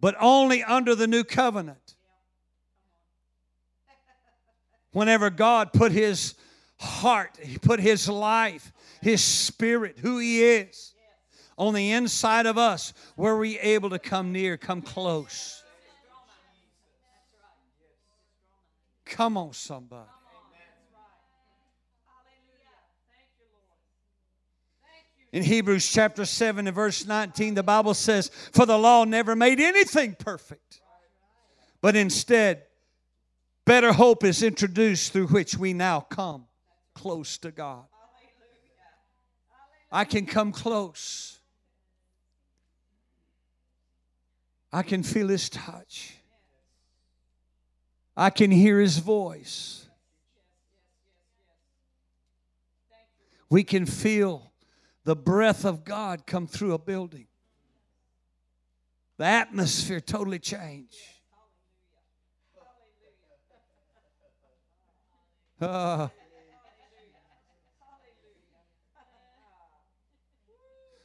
[0.00, 1.93] But only under the new covenant
[4.94, 6.34] whenever God put his
[6.78, 10.94] heart, he put his life, his spirit, who he is
[11.58, 15.62] on the inside of us, were we able to come near, come close.
[19.04, 20.08] Come on, somebody.
[25.32, 29.58] In Hebrews chapter 7 and verse 19, the Bible says, For the law never made
[29.58, 30.80] anything perfect,
[31.80, 32.62] but instead
[33.66, 36.46] Better hope is introduced through which we now come
[36.94, 37.84] close to God.
[39.90, 41.38] I can come close.
[44.72, 46.16] I can feel His touch.
[48.16, 49.88] I can hear His voice.
[53.48, 54.52] We can feel
[55.04, 57.28] the breath of God come through a building.
[59.16, 60.98] The atmosphere totally changed.
[65.60, 66.08] Uh,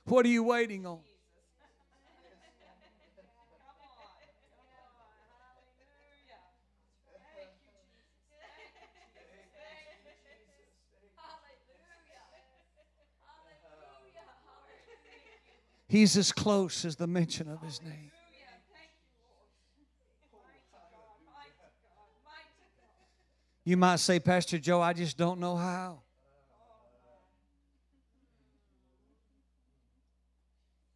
[0.06, 1.00] what are you waiting on?
[15.88, 18.12] He's as close as the mention of his name.
[23.70, 26.02] You might say, Pastor Joe, I just don't know how.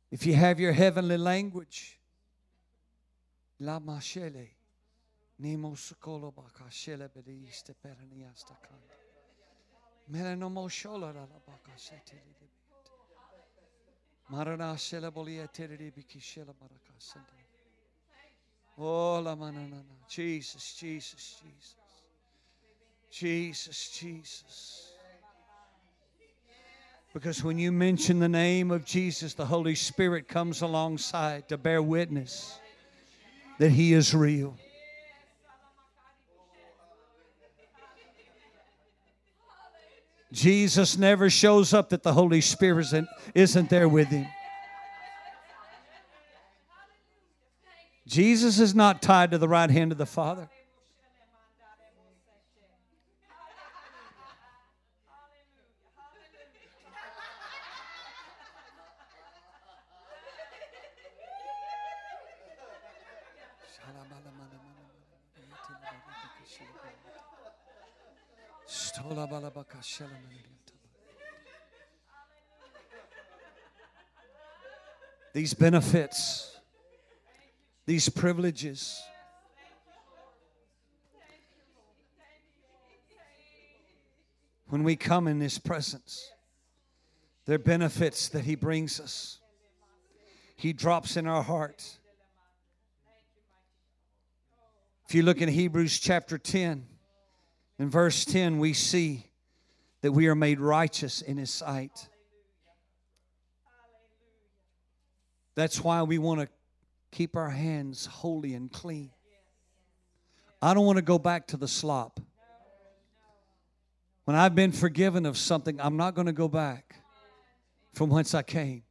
[0.10, 2.00] If you have your heavenly language,
[3.60, 4.48] La Mashele,
[5.38, 8.98] Nemo Sokolo Bakashele Bediste Peraniasta Kanda.
[10.12, 12.18] Melanomo Shola La Bakashete.
[14.32, 17.44] Marana Shela Bolia Terri Bikishela Barakasende.
[18.80, 19.84] Oh, La Manana.
[20.10, 21.83] Jesus, Jesus, Jesus.
[23.14, 24.92] Jesus, Jesus.
[27.14, 31.80] Because when you mention the name of Jesus, the Holy Spirit comes alongside to bear
[31.84, 32.58] witness
[33.60, 34.58] that He is real.
[40.32, 44.26] Jesus never shows up that the Holy Spirit isn't, isn't there with him.
[48.08, 50.50] Jesus is not tied to the right hand of the Father.
[75.34, 76.58] These benefits,
[77.86, 79.02] these privileges.
[84.68, 86.32] When we come in His presence,
[87.46, 89.40] they're benefits that He brings us,
[90.56, 91.98] He drops in our heart.
[95.10, 96.88] If you look in Hebrews chapter 10,
[97.84, 99.26] in verse 10, we see
[100.04, 102.08] that we are made righteous in His sight.
[105.56, 106.48] That's why we want to
[107.12, 109.12] keep our hands holy and clean.
[110.62, 112.22] I don't want to go back to the slop.
[114.24, 116.96] When I've been forgiven of something, I'm not going to go back
[117.94, 118.84] from whence I came.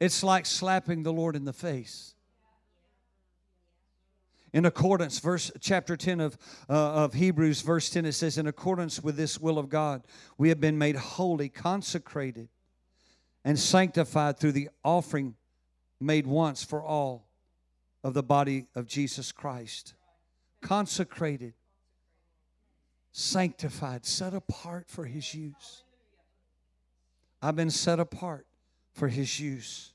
[0.00, 2.16] It's like slapping the Lord in the face.
[4.52, 6.38] In accordance, verse chapter 10 of,
[6.68, 10.02] uh, of Hebrews, verse 10, it says, In accordance with this will of God,
[10.38, 12.48] we have been made holy, consecrated,
[13.44, 15.34] and sanctified through the offering
[16.00, 17.26] made once for all
[18.02, 19.94] of the body of Jesus Christ.
[20.62, 21.54] Consecrated,
[23.12, 25.82] sanctified, set apart for his use.
[27.42, 28.46] I've been set apart
[28.92, 29.92] for his use.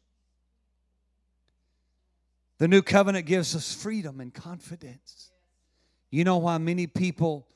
[2.57, 5.31] The new covenant gives us freedom and confidence.
[6.09, 7.47] You know why many people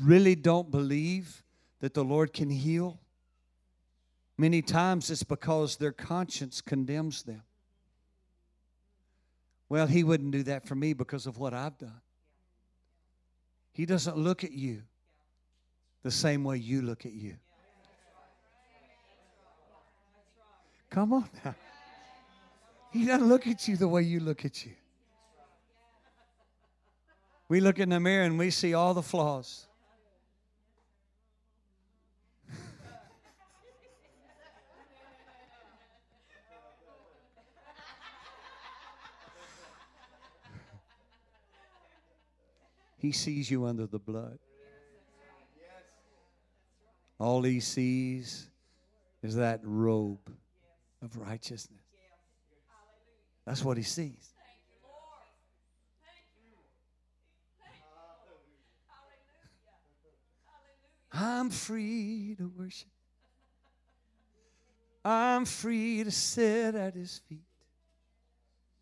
[0.00, 1.44] really don't believe
[1.80, 2.98] that the Lord can heal?
[4.38, 7.42] Many times it's because their conscience condemns them.
[9.68, 12.00] Well, He wouldn't do that for me because of what I've done.
[13.72, 14.82] He doesn't look at you
[16.02, 17.36] the same way you look at you.
[20.88, 21.54] Come on now.
[22.90, 24.72] He doesn't look at you the way you look at you.
[27.48, 29.66] We look in the mirror and we see all the flaws.
[43.00, 44.38] he sees you under the blood.
[47.18, 48.48] All he sees
[49.22, 50.32] is that robe
[51.02, 51.79] of righteousness.
[53.46, 54.32] That's what he sees.
[61.12, 62.88] I'm free to worship.
[65.04, 67.40] I'm free to sit at his feet.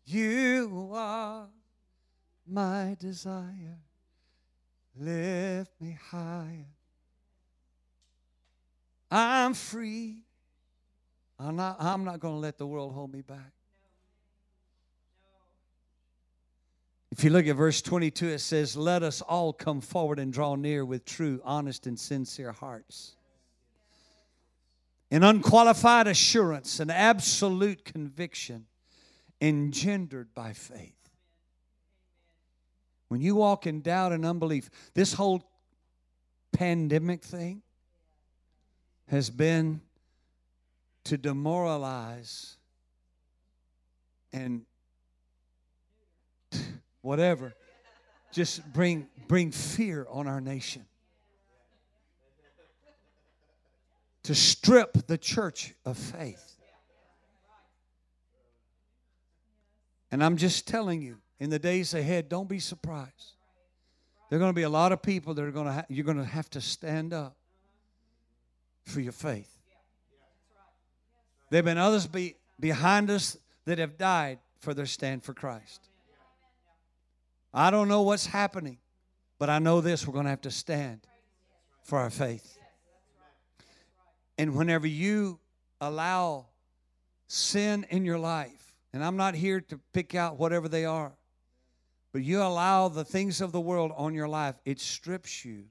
[0.05, 1.47] You are
[2.47, 3.79] my desire.
[4.95, 6.65] Lift me higher.
[9.09, 10.23] I'm free.
[11.39, 13.53] I'm not, I'm not going to let the world hold me back.
[17.11, 20.55] If you look at verse 22, it says, Let us all come forward and draw
[20.55, 23.15] near with true, honest, and sincere hearts.
[25.11, 28.67] An unqualified assurance, an absolute conviction
[29.41, 30.93] engendered by faith.
[33.07, 35.43] When you walk in doubt and unbelief, this whole
[36.51, 37.63] pandemic thing
[39.07, 39.81] has been
[41.05, 42.57] to demoralize
[44.31, 44.63] and
[47.09, 47.55] whatever
[48.31, 50.85] just bring bring fear on our nation.
[54.23, 56.57] To strip the church of faith.
[60.11, 63.33] And i'm just telling you in the days ahead don't be surprised.
[64.29, 66.05] There are going to be a lot of people that are going to ha- you're
[66.05, 67.35] going to have to stand up
[68.83, 69.51] for your faith.
[71.49, 73.35] There have been others be, behind us
[73.65, 75.88] that have died for their stand for Christ.
[77.53, 78.77] I don't know what's happening,
[79.39, 81.01] but I know this we're going to have to stand
[81.83, 82.57] for our faith.
[84.37, 85.39] And whenever you
[85.81, 86.45] allow
[87.27, 91.11] sin in your life, and I'm not here to pick out whatever they are,
[92.11, 95.65] but you allow the things of the world on your life, it strips you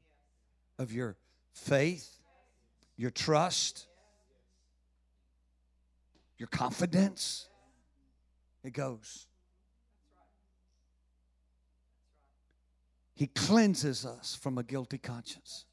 [0.79, 1.17] of your
[1.53, 2.19] faith,
[2.97, 3.87] your trust,
[6.37, 7.49] your confidence.
[8.65, 9.28] It goes.
[13.19, 15.65] He cleanses us from a guilty conscience.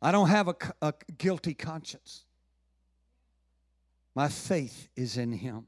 [0.00, 2.22] I don't have a, a guilty conscience.
[4.14, 5.66] My faith is in Him.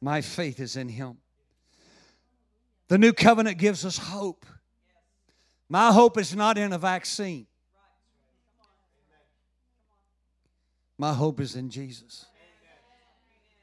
[0.00, 1.18] My faith is in Him.
[2.88, 4.44] The new covenant gives us hope.
[5.68, 7.46] My hope is not in a vaccine.
[10.98, 12.26] My hope is in Jesus.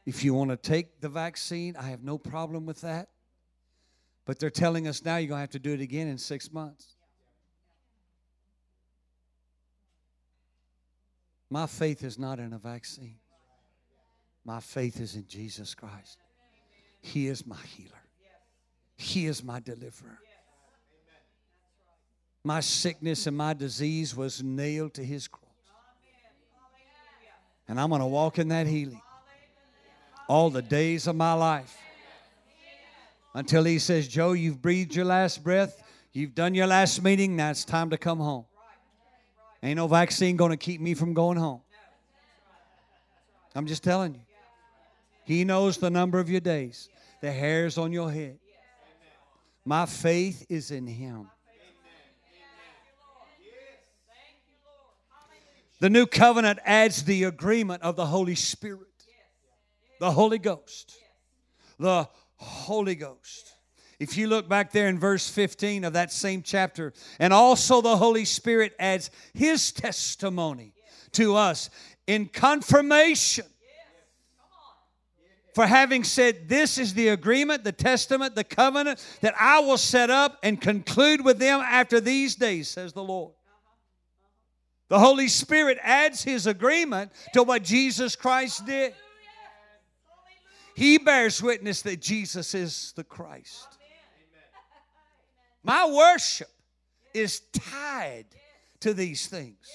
[0.05, 3.09] If you want to take the vaccine, I have no problem with that.
[4.25, 6.51] But they're telling us now you're going to have to do it again in six
[6.51, 6.95] months.
[11.49, 13.17] My faith is not in a vaccine.
[14.45, 16.17] My faith is in Jesus Christ.
[17.01, 18.01] He is my healer,
[18.95, 20.19] He is my deliverer.
[22.45, 25.43] My sickness and my disease was nailed to his cross.
[27.69, 29.01] And I'm going to walk in that healing
[30.27, 31.77] all the days of my life.
[33.33, 35.81] Until he says, Joe, you've breathed your last breath,
[36.11, 38.45] you've done your last meeting, now it's time to come home.
[39.63, 41.61] Ain't no vaccine going to keep me from going home.
[43.55, 44.21] I'm just telling you.
[45.25, 46.89] He knows the number of your days,
[47.21, 48.39] the hairs on your head.
[49.65, 51.29] My faith is in Him.
[55.79, 58.87] The new covenant adds the agreement of the Holy Spirit,
[59.99, 60.97] the Holy Ghost.
[61.79, 62.07] The
[62.43, 63.53] Holy Ghost.
[63.99, 67.95] If you look back there in verse 15 of that same chapter, and also the
[67.95, 70.73] Holy Spirit adds His testimony
[71.13, 71.69] to us
[72.07, 73.45] in confirmation
[75.53, 80.09] for having said, This is the agreement, the testament, the covenant that I will set
[80.09, 83.33] up and conclude with them after these days, says the Lord.
[84.89, 88.93] The Holy Spirit adds His agreement to what Jesus Christ did.
[90.75, 93.67] He bears witness that Jesus is the Christ.
[95.63, 96.49] My worship
[97.13, 98.25] is tied
[98.81, 99.69] to these things.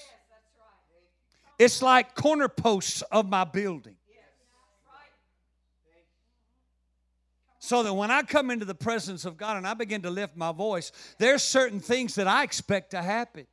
[1.57, 3.95] It's like corner posts of my building.
[7.61, 10.35] So that when I come into the presence of God and I begin to lift
[10.35, 13.45] my voice, there's certain things that I expect to happen.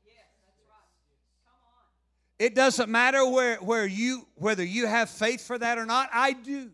[2.38, 6.32] It doesn't matter where, where you whether you have faith for that or not, I
[6.32, 6.70] do.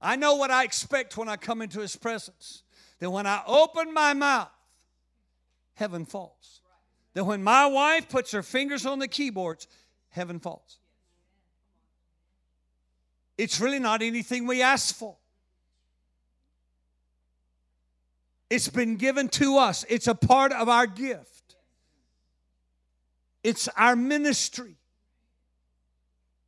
[0.00, 2.62] I know what I expect when I come into his presence.
[3.00, 4.50] That when I open my mouth,
[5.74, 6.60] heaven falls.
[7.14, 9.66] That when my wife puts her fingers on the keyboards,
[10.10, 10.78] heaven falls.
[13.36, 15.16] It's really not anything we ask for.
[18.50, 21.56] It's been given to us, it's a part of our gift,
[23.42, 24.76] it's our ministry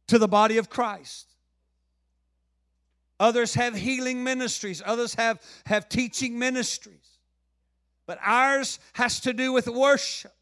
[0.06, 1.29] to the body of Christ.
[3.20, 6.96] Others have healing ministries, others have, have teaching ministries.
[8.06, 10.32] But ours has to do with worship.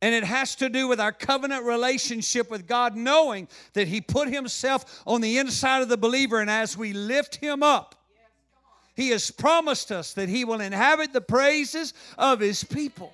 [0.00, 4.28] And it has to do with our covenant relationship with God, knowing that He put
[4.28, 7.96] Himself on the inside of the believer, and as we lift Him up,
[8.94, 13.12] He has promised us that He will inhabit the praises of His people.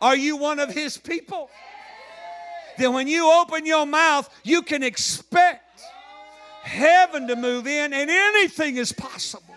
[0.00, 1.50] Are you one of His people?
[2.78, 5.82] Then, when you open your mouth, you can expect
[6.62, 9.54] heaven to move in, and anything is possible.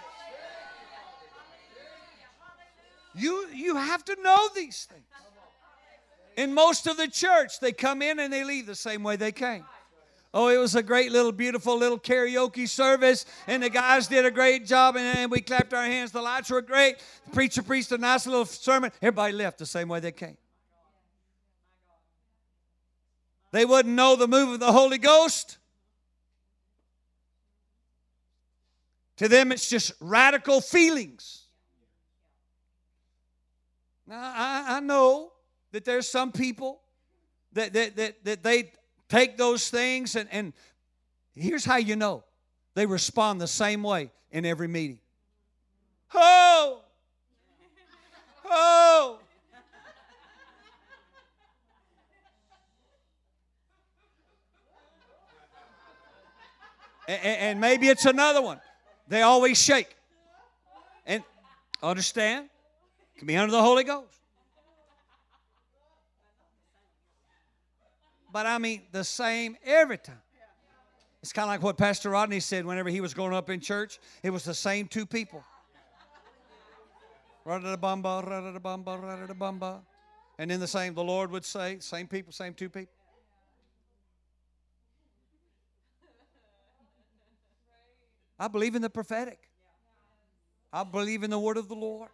[3.13, 5.03] You, you have to know these things.
[6.37, 9.33] In most of the church, they come in and they leave the same way they
[9.33, 9.65] came.
[10.33, 14.31] Oh, it was a great little, beautiful little karaoke service, and the guys did a
[14.31, 16.11] great job, and, and we clapped our hands.
[16.11, 17.03] The lights were great.
[17.25, 18.91] The preacher preached a nice little sermon.
[19.01, 20.37] Everybody left the same way they came.
[23.51, 25.57] They wouldn't know the move of the Holy Ghost.
[29.17, 31.43] To them, it's just radical feelings.
[34.07, 35.31] Now, I, I know
[35.71, 36.81] that there's some people
[37.53, 38.71] that, that, that, that they
[39.09, 40.53] take those things, and, and
[41.35, 42.23] here's how you know
[42.73, 44.99] they respond the same way in every meeting.
[46.13, 46.81] Oh!
[48.45, 49.20] Oh!
[57.11, 58.59] And, and maybe it's another one.
[59.07, 59.95] They always shake.
[61.05, 61.23] And
[61.83, 62.49] understand?
[63.17, 64.07] can be under the Holy Ghost.
[68.33, 70.21] But I mean, the same every time.
[71.21, 73.99] It's kind of like what Pastor Rodney said whenever he was growing up in church.
[74.23, 75.43] It was the same two people.
[80.39, 82.93] And then the same, the Lord would say, same people, same two people.
[88.41, 89.37] I believe in the prophetic.
[90.73, 92.09] I believe in the word of the Lord.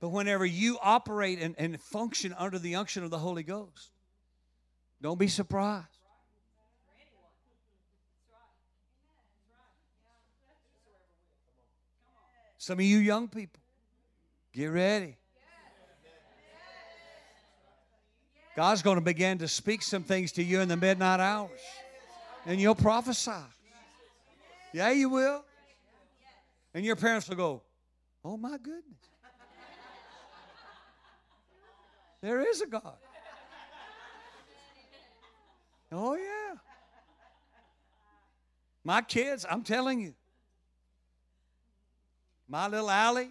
[0.00, 3.90] But whenever you operate and, and function under the unction of the Holy Ghost,
[5.02, 5.86] don't be surprised.
[12.56, 13.60] Some of you young people,
[14.54, 15.18] get ready.
[18.56, 21.50] God's going to begin to speak some things to you in the midnight hours.
[22.46, 23.32] And you'll prophesy.
[24.72, 25.44] Yeah, you will.
[26.74, 27.62] And your parents will go,
[28.24, 28.98] Oh my goodness.
[32.20, 32.94] There is a God.
[35.90, 36.54] Oh, yeah.
[38.84, 40.14] My kids, I'm telling you.
[42.48, 43.30] My little Allie,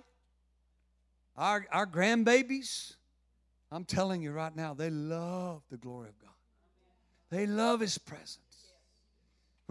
[1.37, 2.95] our, our grandbabies,
[3.71, 6.29] I'm telling you right now, they love the glory of God.
[7.29, 8.39] They love His presence.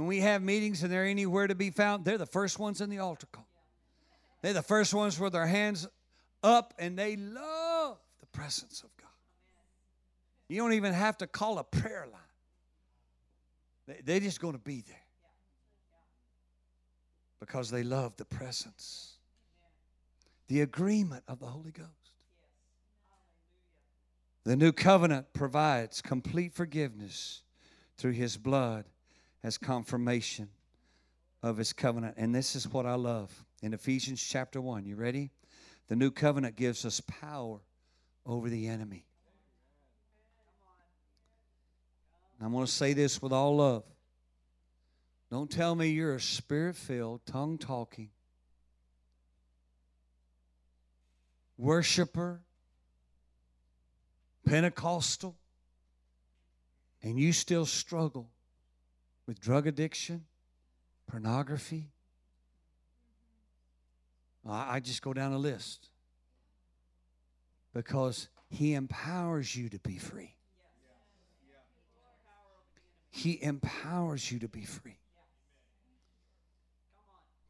[0.01, 2.89] When we have meetings and they're anywhere to be found, they're the first ones in
[2.89, 3.47] the altar call.
[4.41, 5.87] They're the first ones with their hands
[6.43, 9.11] up and they love the presence of God.
[10.49, 14.97] You don't even have to call a prayer line, they're just going to be there
[17.39, 19.19] because they love the presence,
[20.49, 21.91] the agreement of the Holy Ghost.
[24.45, 27.43] The new covenant provides complete forgiveness
[27.99, 28.87] through his blood
[29.43, 30.49] as confirmation
[31.43, 32.15] of his covenant.
[32.17, 34.85] And this is what I love in Ephesians chapter 1.
[34.85, 35.31] You ready?
[35.89, 37.61] The new covenant gives us power
[38.27, 39.05] over the enemy.
[42.43, 43.85] I'm going to say this with all love.
[45.31, 48.11] Don't tell me you're a spirit filled, tongue talking
[51.61, 52.41] worshiper,
[54.47, 55.37] Pentecostal,
[57.03, 58.31] and you still struggle
[59.31, 60.25] with drug addiction,
[61.07, 61.93] pornography.
[64.45, 65.89] I just go down a list
[67.73, 70.35] because He empowers you to be free.
[73.09, 74.99] He empowers you to be free.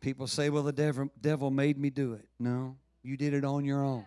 [0.02, 2.28] People say, well, the devil, devil made me do it.
[2.38, 4.04] No, you did it on your own.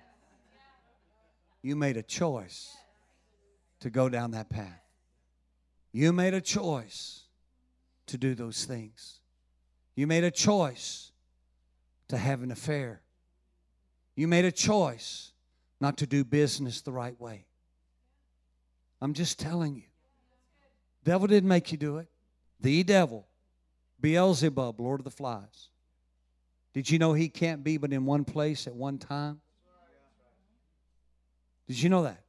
[1.64, 2.72] You made a choice
[3.80, 4.84] to go down that path.
[5.92, 7.23] You made a choice
[8.08, 9.20] to do those things.
[9.96, 11.12] You made a choice
[12.10, 13.02] to have an affair.
[14.16, 15.32] You made a choice
[15.80, 17.46] not to do business the right way.
[19.02, 19.84] I'm just telling you.
[21.04, 22.08] Devil didn't make you do it.
[22.62, 23.28] The devil,
[24.00, 25.70] Beelzebub, Lord of the Flies.
[26.74, 29.42] Did you know he can't be but in one place at one time?
[31.68, 32.23] Did you know that?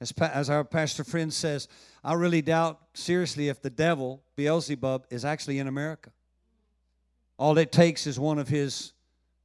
[0.00, 1.68] As, as our pastor friend says,
[2.04, 6.10] I really doubt seriously if the devil, Beelzebub, is actually in America.
[7.38, 8.92] All it takes is one of his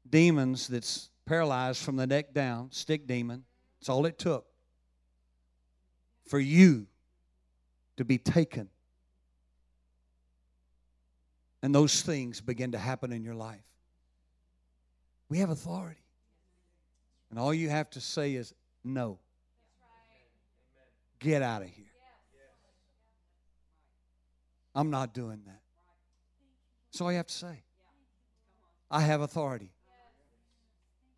[0.10, 3.44] demons that's paralyzed from the neck down, stick demon.
[3.80, 4.46] That's all it took
[6.28, 6.88] for you
[7.98, 8.70] to be taken.
[11.62, 13.64] And those things begin to happen in your life.
[15.30, 16.02] We have authority.
[17.30, 19.20] And all you have to say is no.
[21.22, 21.86] Get out of here.
[24.74, 25.62] I'm not doing that.
[26.92, 27.64] That's all you have to say.
[28.90, 29.72] I have authority.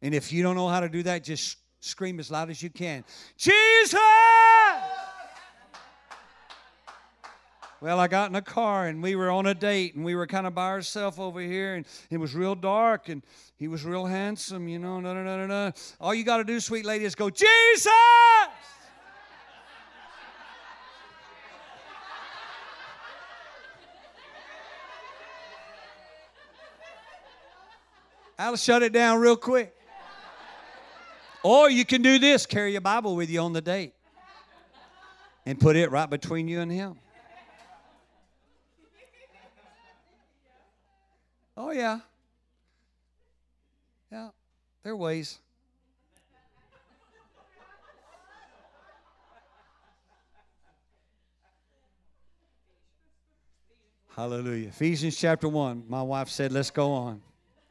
[0.02, 2.70] And if you don't know how to do that, just scream as loud as you
[2.70, 3.04] can
[3.38, 4.00] Jesus!
[7.82, 10.26] Well, I got in a car and we were on a date and we were
[10.26, 13.22] kind of by ourselves over here and it was real dark and
[13.58, 15.02] he was real handsome, you know.
[15.02, 15.72] No, no, no, no, no.
[16.00, 17.92] All you got to do, sweet lady, is go, Jesus!
[28.38, 29.76] I'll shut it down real quick.
[31.44, 33.94] Or you can do this carry your Bible with you on the date
[35.46, 36.96] and put it right between you and him.
[41.56, 42.00] Oh, yeah.
[44.12, 44.30] Yeah,
[44.84, 45.40] there are ways.
[54.16, 54.68] Hallelujah.
[54.68, 55.86] Ephesians chapter 1.
[55.88, 57.22] My wife said, let's go on.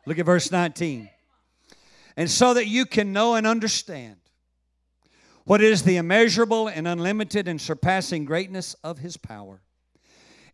[0.06, 1.08] Look at verse 19.
[2.16, 4.16] And so that you can know and understand
[5.44, 9.62] what is the immeasurable and unlimited and surpassing greatness of his power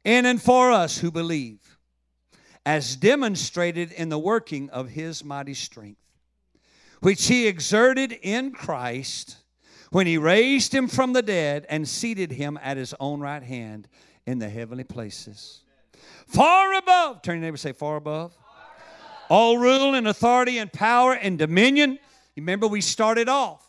[0.05, 1.79] in and for us who believe
[2.65, 6.01] as demonstrated in the working of his mighty strength,
[7.01, 9.39] which he exerted in Christ
[9.91, 13.89] when he raised him from the dead and seated him at his own right hand
[14.27, 15.63] in the heavenly places.
[16.27, 18.37] Far above, turn your neighbor say, far above.
[19.29, 21.99] All rule and authority and power and dominion.
[22.37, 23.69] Remember, we started off.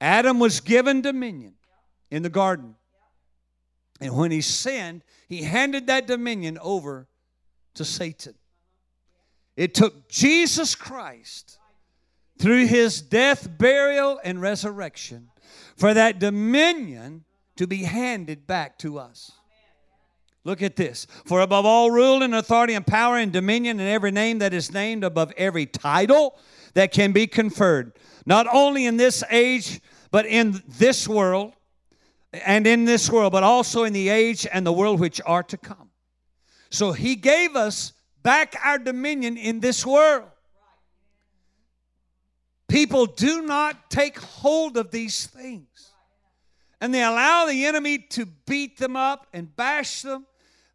[0.00, 1.54] Adam was given dominion
[2.10, 2.74] in the garden.
[4.00, 7.06] And when he sinned, he handed that dominion over
[7.74, 8.34] to Satan.
[9.56, 11.58] It took Jesus Christ
[12.38, 15.28] through his death, burial, and resurrection
[15.76, 17.24] for that dominion
[17.56, 19.32] to be handed back to us.
[20.44, 21.06] Look at this.
[21.26, 24.72] For above all rule and authority and power and dominion and every name that is
[24.72, 26.38] named above every title
[26.74, 27.92] that can be conferred,
[28.24, 29.80] not only in this age,
[30.10, 31.52] but in this world,
[32.32, 35.56] and in this world, but also in the age and the world which are to
[35.56, 35.90] come.
[36.70, 40.28] So he gave us back our dominion in this world.
[42.68, 45.90] People do not take hold of these things.
[46.80, 50.24] And they allow the enemy to beat them up and bash them.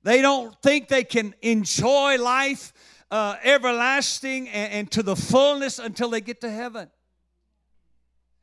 [0.06, 2.74] They don't think they can enjoy life
[3.10, 6.92] uh, everlasting and, and to the fullness until they get to heaven.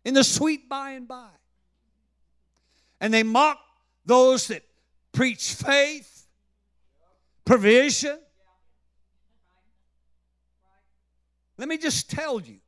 [0.05, 1.29] In the sweet by and by.
[3.01, 3.61] And they mock
[4.05, 4.65] those that
[5.13, 6.27] preach faith,
[7.45, 8.19] provision.
[11.59, 12.59] Let me just tell you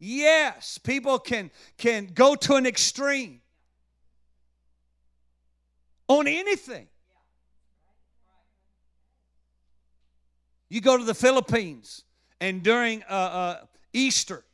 [0.00, 3.40] yes, people can, can go to an extreme
[6.08, 6.88] on anything.
[10.70, 12.04] You go to the Philippines,
[12.40, 13.56] and during uh, uh,
[13.92, 14.44] Easter,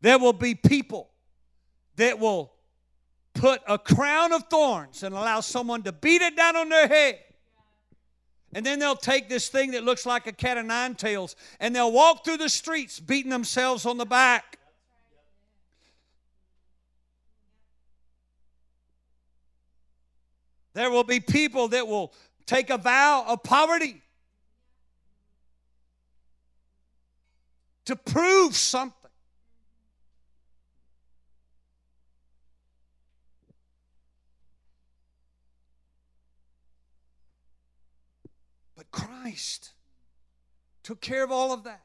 [0.00, 1.10] there will be people
[1.96, 2.54] that will
[3.34, 7.18] put a crown of thorns and allow someone to beat it down on their head.
[8.54, 11.74] And then they'll take this thing that looks like a cat of nine tails and
[11.74, 14.58] they'll walk through the streets beating themselves on the back.
[20.74, 22.12] There will be people that will
[22.46, 24.03] take a vow of poverty
[27.86, 29.10] to prove something.
[38.76, 39.72] But Christ
[40.82, 41.84] took care of all of that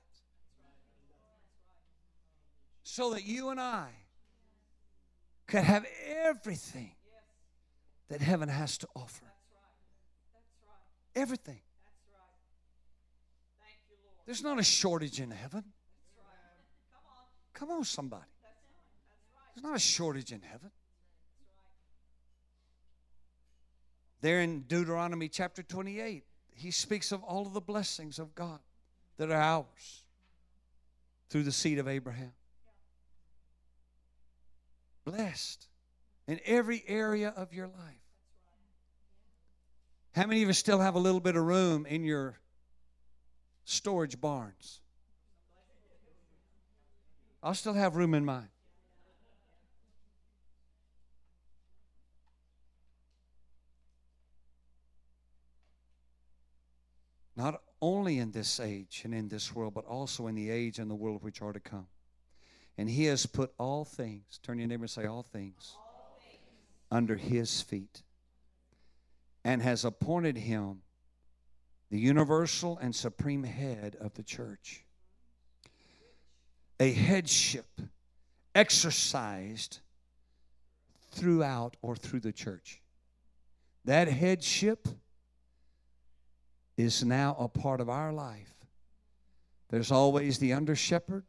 [2.83, 3.89] so that you and I
[5.47, 5.85] could have
[6.25, 6.91] everything
[8.09, 9.25] that heaven has to offer.
[11.15, 11.59] Everything.
[14.25, 15.63] There's not a shortage in heaven.
[17.53, 18.23] Come on, somebody.
[19.53, 20.71] There's not a shortage in heaven.
[24.21, 26.23] There in Deuteronomy chapter 28,
[26.53, 28.59] he speaks of all of the blessings of God
[29.17, 30.03] that are ours
[31.29, 32.33] through the seed of Abraham.
[35.05, 35.67] Blessed
[36.27, 38.03] in every area of your life.
[40.15, 42.39] How many of you still have a little bit of room in your
[43.63, 44.81] storage barns?
[47.41, 48.49] I'll still have room in mine.
[57.35, 60.91] Not only in this age and in this world, but also in the age and
[60.91, 61.87] the world which are to come.
[62.77, 66.39] And he has put all things, turn your neighbor and say, all things, all things.
[66.91, 68.03] under his feet,
[69.45, 70.81] and has appointed him
[71.89, 74.83] the universal and supreme head of the church
[76.79, 77.65] a headship
[78.55, 79.79] exercised
[81.11, 82.81] throughout or through the church.
[83.85, 84.87] That headship
[86.77, 88.53] is now a part of our life.
[89.69, 91.25] There's always the under shepherd,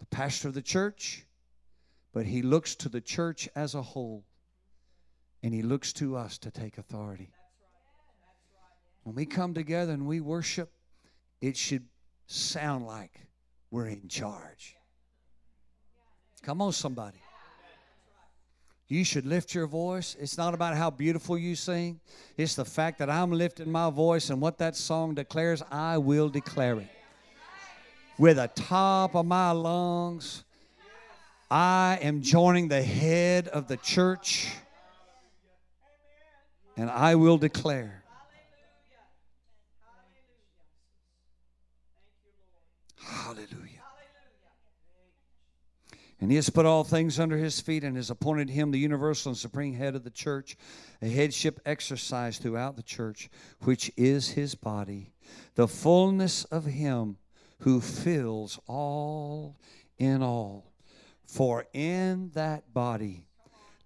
[0.00, 1.24] the pastor of the church,
[2.12, 4.24] but he looks to the church as a whole
[5.42, 7.32] and he looks to us to take authority.
[9.02, 10.72] When we come together and we worship,
[11.40, 11.86] it should
[12.26, 13.12] sound like
[13.72, 14.76] we're in charge.
[16.42, 17.18] Come on, somebody.
[18.86, 20.14] You should lift your voice.
[20.20, 21.98] It's not about how beautiful you sing,
[22.36, 26.28] it's the fact that I'm lifting my voice, and what that song declares, I will
[26.28, 26.88] declare it.
[28.18, 30.44] With the top of my lungs,
[31.50, 34.52] I am joining the head of the church,
[36.76, 38.02] and I will declare.
[43.02, 43.51] Hallelujah.
[46.22, 49.30] And he has put all things under his feet and has appointed him the universal
[49.30, 50.56] and supreme head of the church,
[51.02, 53.28] a headship exercised throughout the church,
[53.64, 55.10] which is his body,
[55.56, 57.16] the fullness of him
[57.62, 59.56] who fills all
[59.98, 60.70] in all.
[61.26, 63.26] For in that body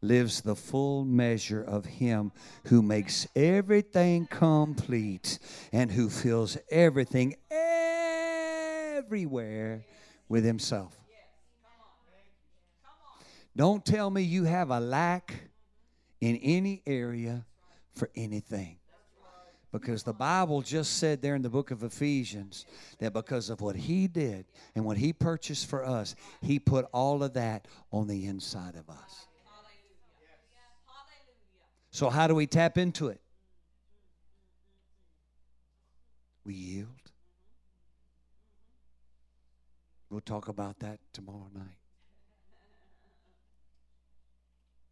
[0.02, 2.32] lives the full measure of him
[2.64, 5.38] who makes everything complete
[5.72, 7.36] and who fills everything
[9.00, 9.86] everywhere
[10.28, 11.05] with himself.
[13.56, 15.34] Don't tell me you have a lack
[16.20, 17.46] in any area
[17.94, 18.76] for anything.
[19.72, 22.66] Because the Bible just said there in the book of Ephesians
[22.98, 24.44] that because of what He did
[24.74, 28.88] and what He purchased for us, He put all of that on the inside of
[28.90, 29.26] us.
[31.90, 33.20] So, how do we tap into it?
[36.44, 36.88] We yield.
[40.10, 41.85] We'll talk about that tomorrow night.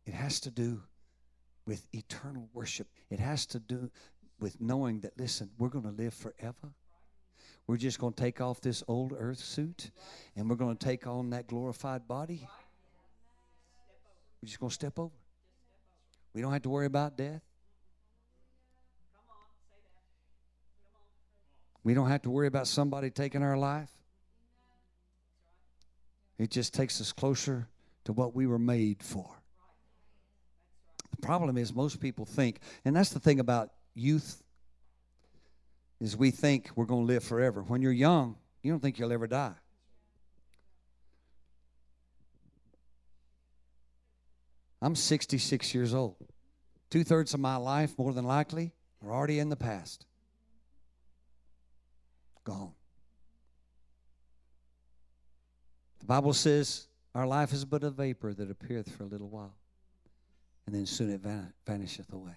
[0.06, 0.82] It has to do
[1.66, 2.88] with eternal worship.
[3.10, 3.90] It has to do
[4.38, 6.74] with knowing that, listen, we're going to live forever.
[7.66, 9.90] We're just going to take off this old earth suit
[10.36, 12.46] and we're going to take on that glorified body.
[14.42, 15.14] We're just going to step over.
[16.34, 17.42] We don't have to worry about death.
[21.82, 23.90] We don't have to worry about somebody taking our life.
[26.38, 27.68] It just takes us closer
[28.04, 29.43] to what we were made for.
[31.24, 34.42] Problem is most people think, and that's the thing about youth,
[35.98, 37.62] is we think we're going to live forever.
[37.62, 39.54] When you're young, you don't think you'll ever die.
[44.82, 46.16] I'm 66 years old.
[46.90, 48.72] Two thirds of my life, more than likely,
[49.02, 50.04] are already in the past.
[52.44, 52.74] Gone.
[56.00, 59.54] The Bible says our life is but a vapor that appeareth for a little while,
[60.66, 62.36] and then soon it van- vanisheth away.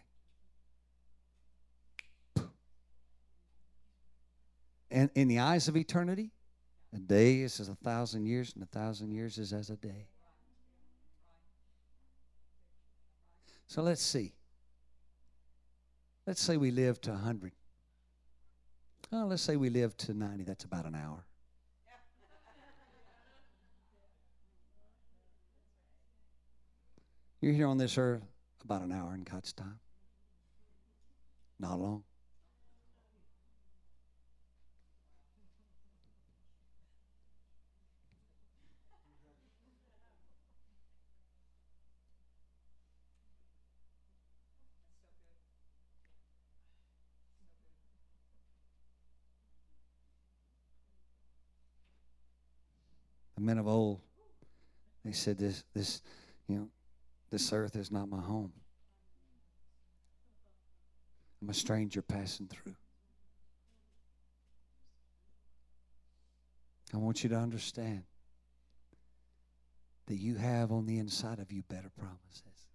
[4.90, 6.32] And in the eyes of eternity,
[6.94, 10.08] a day is as a thousand years, and a thousand years is as a day.
[13.68, 14.34] So let's see.
[16.26, 17.52] Let's say we live to 100.
[19.12, 20.44] Oh, let's say we live to 90.
[20.44, 21.27] That's about an hour.
[27.40, 28.24] You're here on this earth
[28.64, 29.80] about an hour in God's time.
[31.60, 32.04] Not long.
[53.36, 54.02] The men of old,
[55.06, 56.02] they said this, this,
[56.48, 56.70] you know,
[57.30, 58.54] this earth is not my home.
[61.42, 62.76] I'm a stranger passing through.
[66.94, 68.04] I want you to understand
[70.08, 72.68] that you have on the inside of you better promises.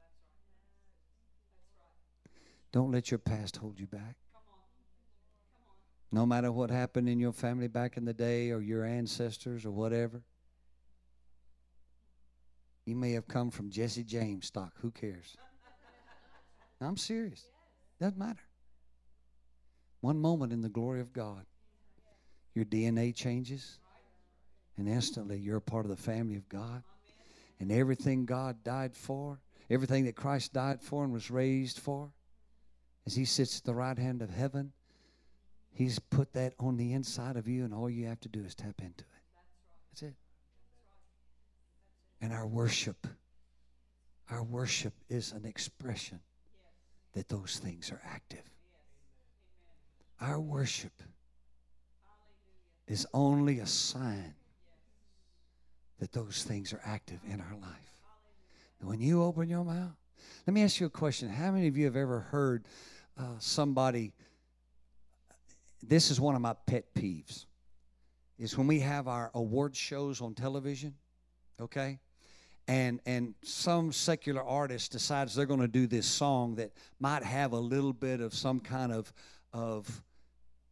[2.73, 4.17] Don't let your past hold you back.
[6.11, 9.71] No matter what happened in your family back in the day or your ancestors or
[9.71, 10.23] whatever.
[12.85, 14.73] You may have come from Jesse James stock.
[14.81, 15.37] Who cares?
[16.81, 17.47] I'm serious.
[18.01, 18.43] Doesn't matter.
[20.01, 21.47] One moment in the glory of God,
[22.55, 23.79] your DNA changes,
[24.77, 26.83] and instantly you're a part of the family of God.
[27.61, 32.11] And everything God died for, everything that Christ died for and was raised for,
[33.07, 34.73] as He sits at the right hand of heaven,
[35.71, 38.55] He's put that on the inside of you, and all you have to do is
[38.55, 39.07] tap into it.
[39.91, 40.15] That's it.
[42.23, 43.07] And our worship,
[44.31, 46.21] our worship is an expression
[47.15, 48.45] that those things are active.
[50.21, 50.93] Our worship
[52.87, 54.35] is only a sign
[55.99, 57.93] that those things are active in our life.
[58.81, 59.97] When you open your mouth,
[60.47, 61.29] let me ask you a question.
[61.29, 62.65] How many of you have ever heard
[63.19, 64.13] uh, somebody?
[65.83, 67.47] This is one of my pet peeves.
[68.39, 70.95] Is when we have our award shows on television,
[71.61, 71.99] okay?
[72.69, 77.53] And and some secular artist decides they're going to do this song that might have
[77.53, 79.13] a little bit of some kind of
[79.53, 80.03] of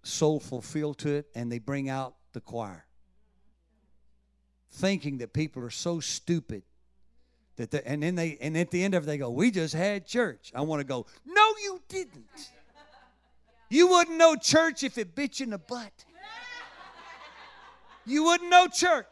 [0.03, 2.85] soulful feel to it and they bring out the choir.
[4.73, 6.63] Thinking that people are so stupid
[7.57, 9.75] that they, and then they and at the end of it they go we just
[9.75, 10.53] had church.
[10.55, 12.27] I want to go no you didn't.
[13.69, 15.93] You wouldn't know church if it bit you in the butt.
[18.07, 19.07] You wouldn't know church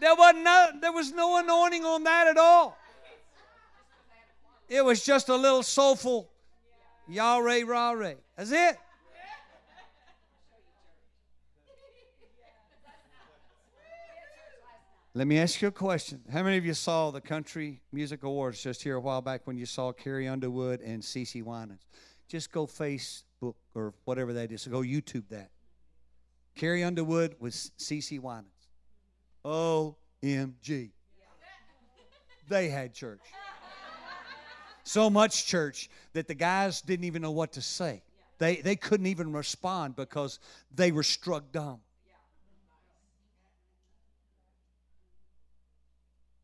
[0.00, 2.76] there, wasn't no, there was no anointing on that at all.
[4.68, 6.28] It was just a little soulful
[7.08, 8.16] Yahweh, Rah, ray.
[8.36, 8.78] That's it.
[15.14, 16.20] Let me ask you a question.
[16.30, 19.56] How many of you saw the Country Music Awards just here a while back when
[19.56, 21.86] you saw Carrie Underwood and CeCe Winans?
[22.28, 24.66] Just go Facebook or whatever that is.
[24.66, 25.50] Go YouTube that.
[26.54, 28.55] Carrie Underwood with CeCe Winans.
[29.46, 30.90] OMG.
[32.48, 33.20] They had church.
[34.82, 38.02] So much church that the guys didn't even know what to say.
[38.38, 40.38] They, they couldn't even respond because
[40.74, 41.80] they were struck dumb.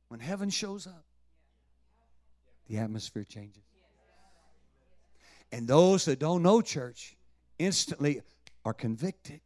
[0.08, 1.04] When heaven shows up,
[2.68, 3.62] the atmosphere changes.
[5.50, 7.16] And those that don't know church
[7.58, 8.22] instantly
[8.64, 9.40] are convicted.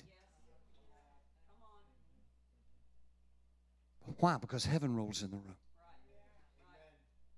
[4.18, 4.36] Why?
[4.38, 5.56] Because heaven rolls in the room.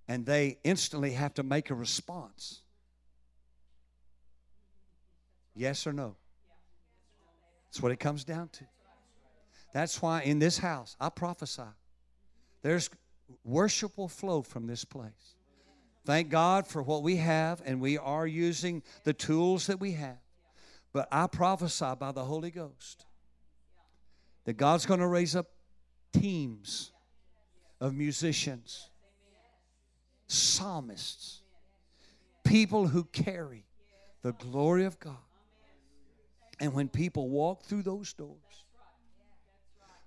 [0.06, 2.62] And they instantly have to make a response.
[5.54, 6.16] Yes or no?
[7.66, 8.64] That's what it comes down to.
[9.72, 11.62] That's why in this house, I prophesy,
[12.62, 12.88] there's
[13.44, 15.34] worship will flow from this place.
[16.06, 20.16] Thank God for what we have, and we are using the tools that we have.
[20.94, 23.04] But I prophesy by the Holy Ghost
[24.46, 25.50] that God's going to raise up
[26.12, 26.92] teams
[27.80, 28.90] of musicians,
[30.26, 31.42] psalmists,
[32.44, 33.64] people who carry
[34.22, 35.16] the glory of God.
[36.60, 38.64] And when people walk through those doors,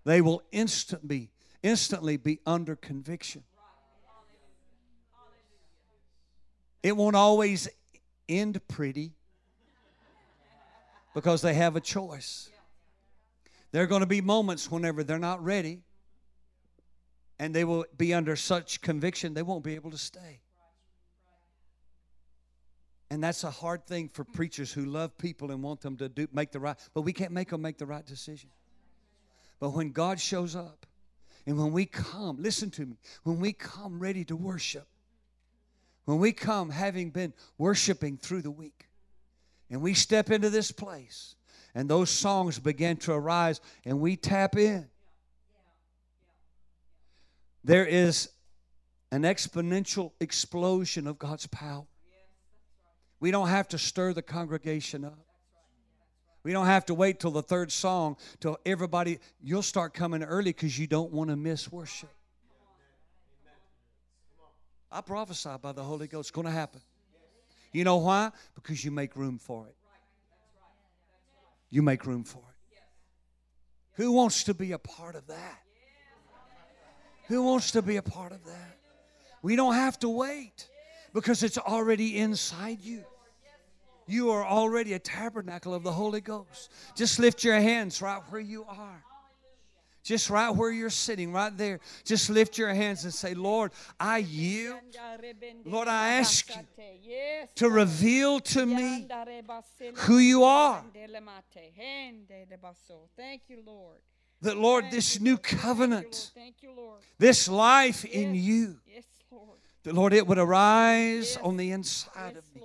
[0.04, 1.32] they will instantly,
[1.64, 3.43] instantly be under conviction.
[6.84, 7.70] It won't always
[8.28, 9.14] end pretty
[11.14, 12.49] because they have a choice.
[13.72, 15.84] There are going to be moments whenever they're not ready
[17.41, 20.41] and they will be under such conviction they won't be able to stay.
[23.09, 26.27] And that's a hard thing for preachers who love people and want them to do,
[26.31, 28.51] make the right, but we can't make them make the right decision.
[29.59, 30.85] But when God shows up
[31.47, 34.87] and when we come, listen to me, when we come ready to worship,
[36.05, 38.87] when we come having been worshiping through the week,
[39.71, 41.33] and we step into this place,
[41.73, 44.91] and those songs begin to arise, and we tap in,
[47.64, 48.30] there is
[49.12, 51.86] an exponential explosion of God's power.
[53.20, 55.20] We don't have to stir the congregation up.
[56.43, 60.51] We don't have to wait till the third song till everybody you'll start coming early
[60.51, 62.09] because you don't want to miss worship.
[64.91, 66.30] I prophesy by the Holy Ghost.
[66.30, 66.82] It's going to happen.
[67.72, 68.32] You know why?
[68.55, 69.76] Because you make room for it.
[71.70, 72.80] You make room for it.
[73.93, 75.59] Who wants to be a part of that?
[77.32, 78.77] Who wants to be a part of that?
[79.41, 80.67] We don't have to wait
[81.13, 83.05] because it's already inside you.
[84.05, 86.69] You are already a tabernacle of the Holy Ghost.
[86.93, 89.01] Just lift your hands right where you are.
[90.03, 91.79] Just right where you're sitting, right there.
[92.03, 94.82] Just lift your hands and say, Lord, I yield.
[95.63, 99.07] Lord, I ask you to reveal to me
[99.93, 100.84] who you are.
[103.15, 103.99] Thank you, Lord.
[104.41, 106.31] That, Lord, this new covenant,
[107.19, 108.77] this life in you,
[109.83, 112.61] that, Lord, it would arise on the inside of me.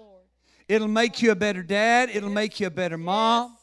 [0.68, 2.10] It'll make you a better dad.
[2.12, 3.56] It'll make you a better mom,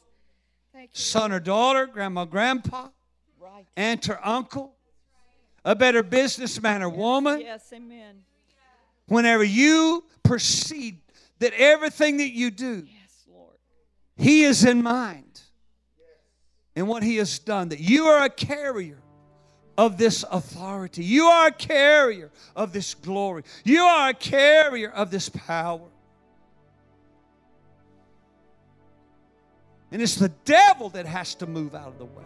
[0.91, 2.89] son or daughter, grandma, grandpa,
[3.75, 4.75] aunt or uncle,
[5.65, 7.41] a better businessman or woman.
[7.41, 8.23] Yes, amen.
[9.07, 10.95] Whenever you perceive
[11.39, 12.85] that everything that you do,
[14.15, 15.42] He is in mind
[16.75, 18.97] and what He has done, that you are a carrier
[19.77, 21.03] of this authority.
[21.03, 23.43] You are a carrier of this glory.
[23.63, 25.89] You are a carrier of this power.
[29.91, 32.23] And it's the devil that has to move out of the way.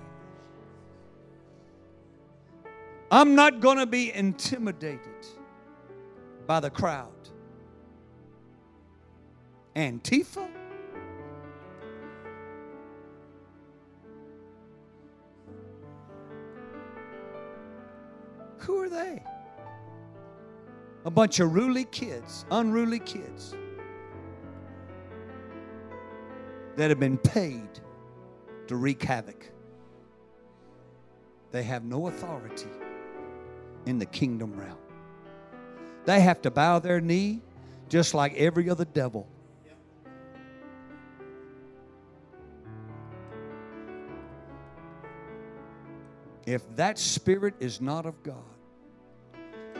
[3.11, 4.99] I'm not going to be intimidated
[6.45, 7.11] by the crowd.
[9.75, 10.47] Antifa?
[18.67, 19.23] Who are they?
[21.05, 23.55] A bunch of ruly kids, unruly kids
[26.75, 27.69] that have been paid
[28.67, 29.49] to wreak havoc.
[31.51, 32.67] They have no authority
[33.85, 34.77] in the kingdom realm.
[36.03, 37.41] They have to bow their knee
[37.87, 39.29] just like every other devil.
[46.45, 48.56] If that spirit is not of God,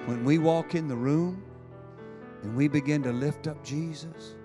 [0.07, 1.43] when we walk in the room
[2.41, 4.35] and we begin to lift up Jesus,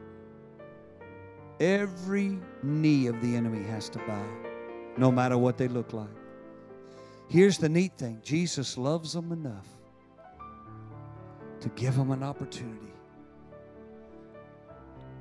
[1.60, 4.26] every knee of the enemy has to bow,
[4.96, 6.08] no matter what they look like.
[7.28, 9.68] Here's the neat thing Jesus loves them enough
[11.60, 12.92] to give them an opportunity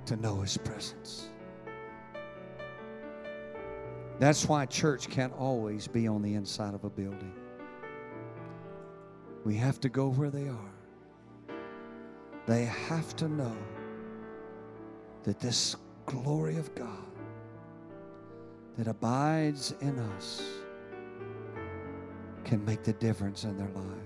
[0.07, 1.29] to know His presence.
[4.17, 7.40] That's why church can't always be on the inside of a building.
[9.43, 10.73] We have to go where they are.
[12.47, 13.55] They have to know
[15.23, 15.75] that this
[16.05, 16.87] glory of God
[18.77, 20.41] that abides in us
[22.43, 24.00] can make the difference in their lives.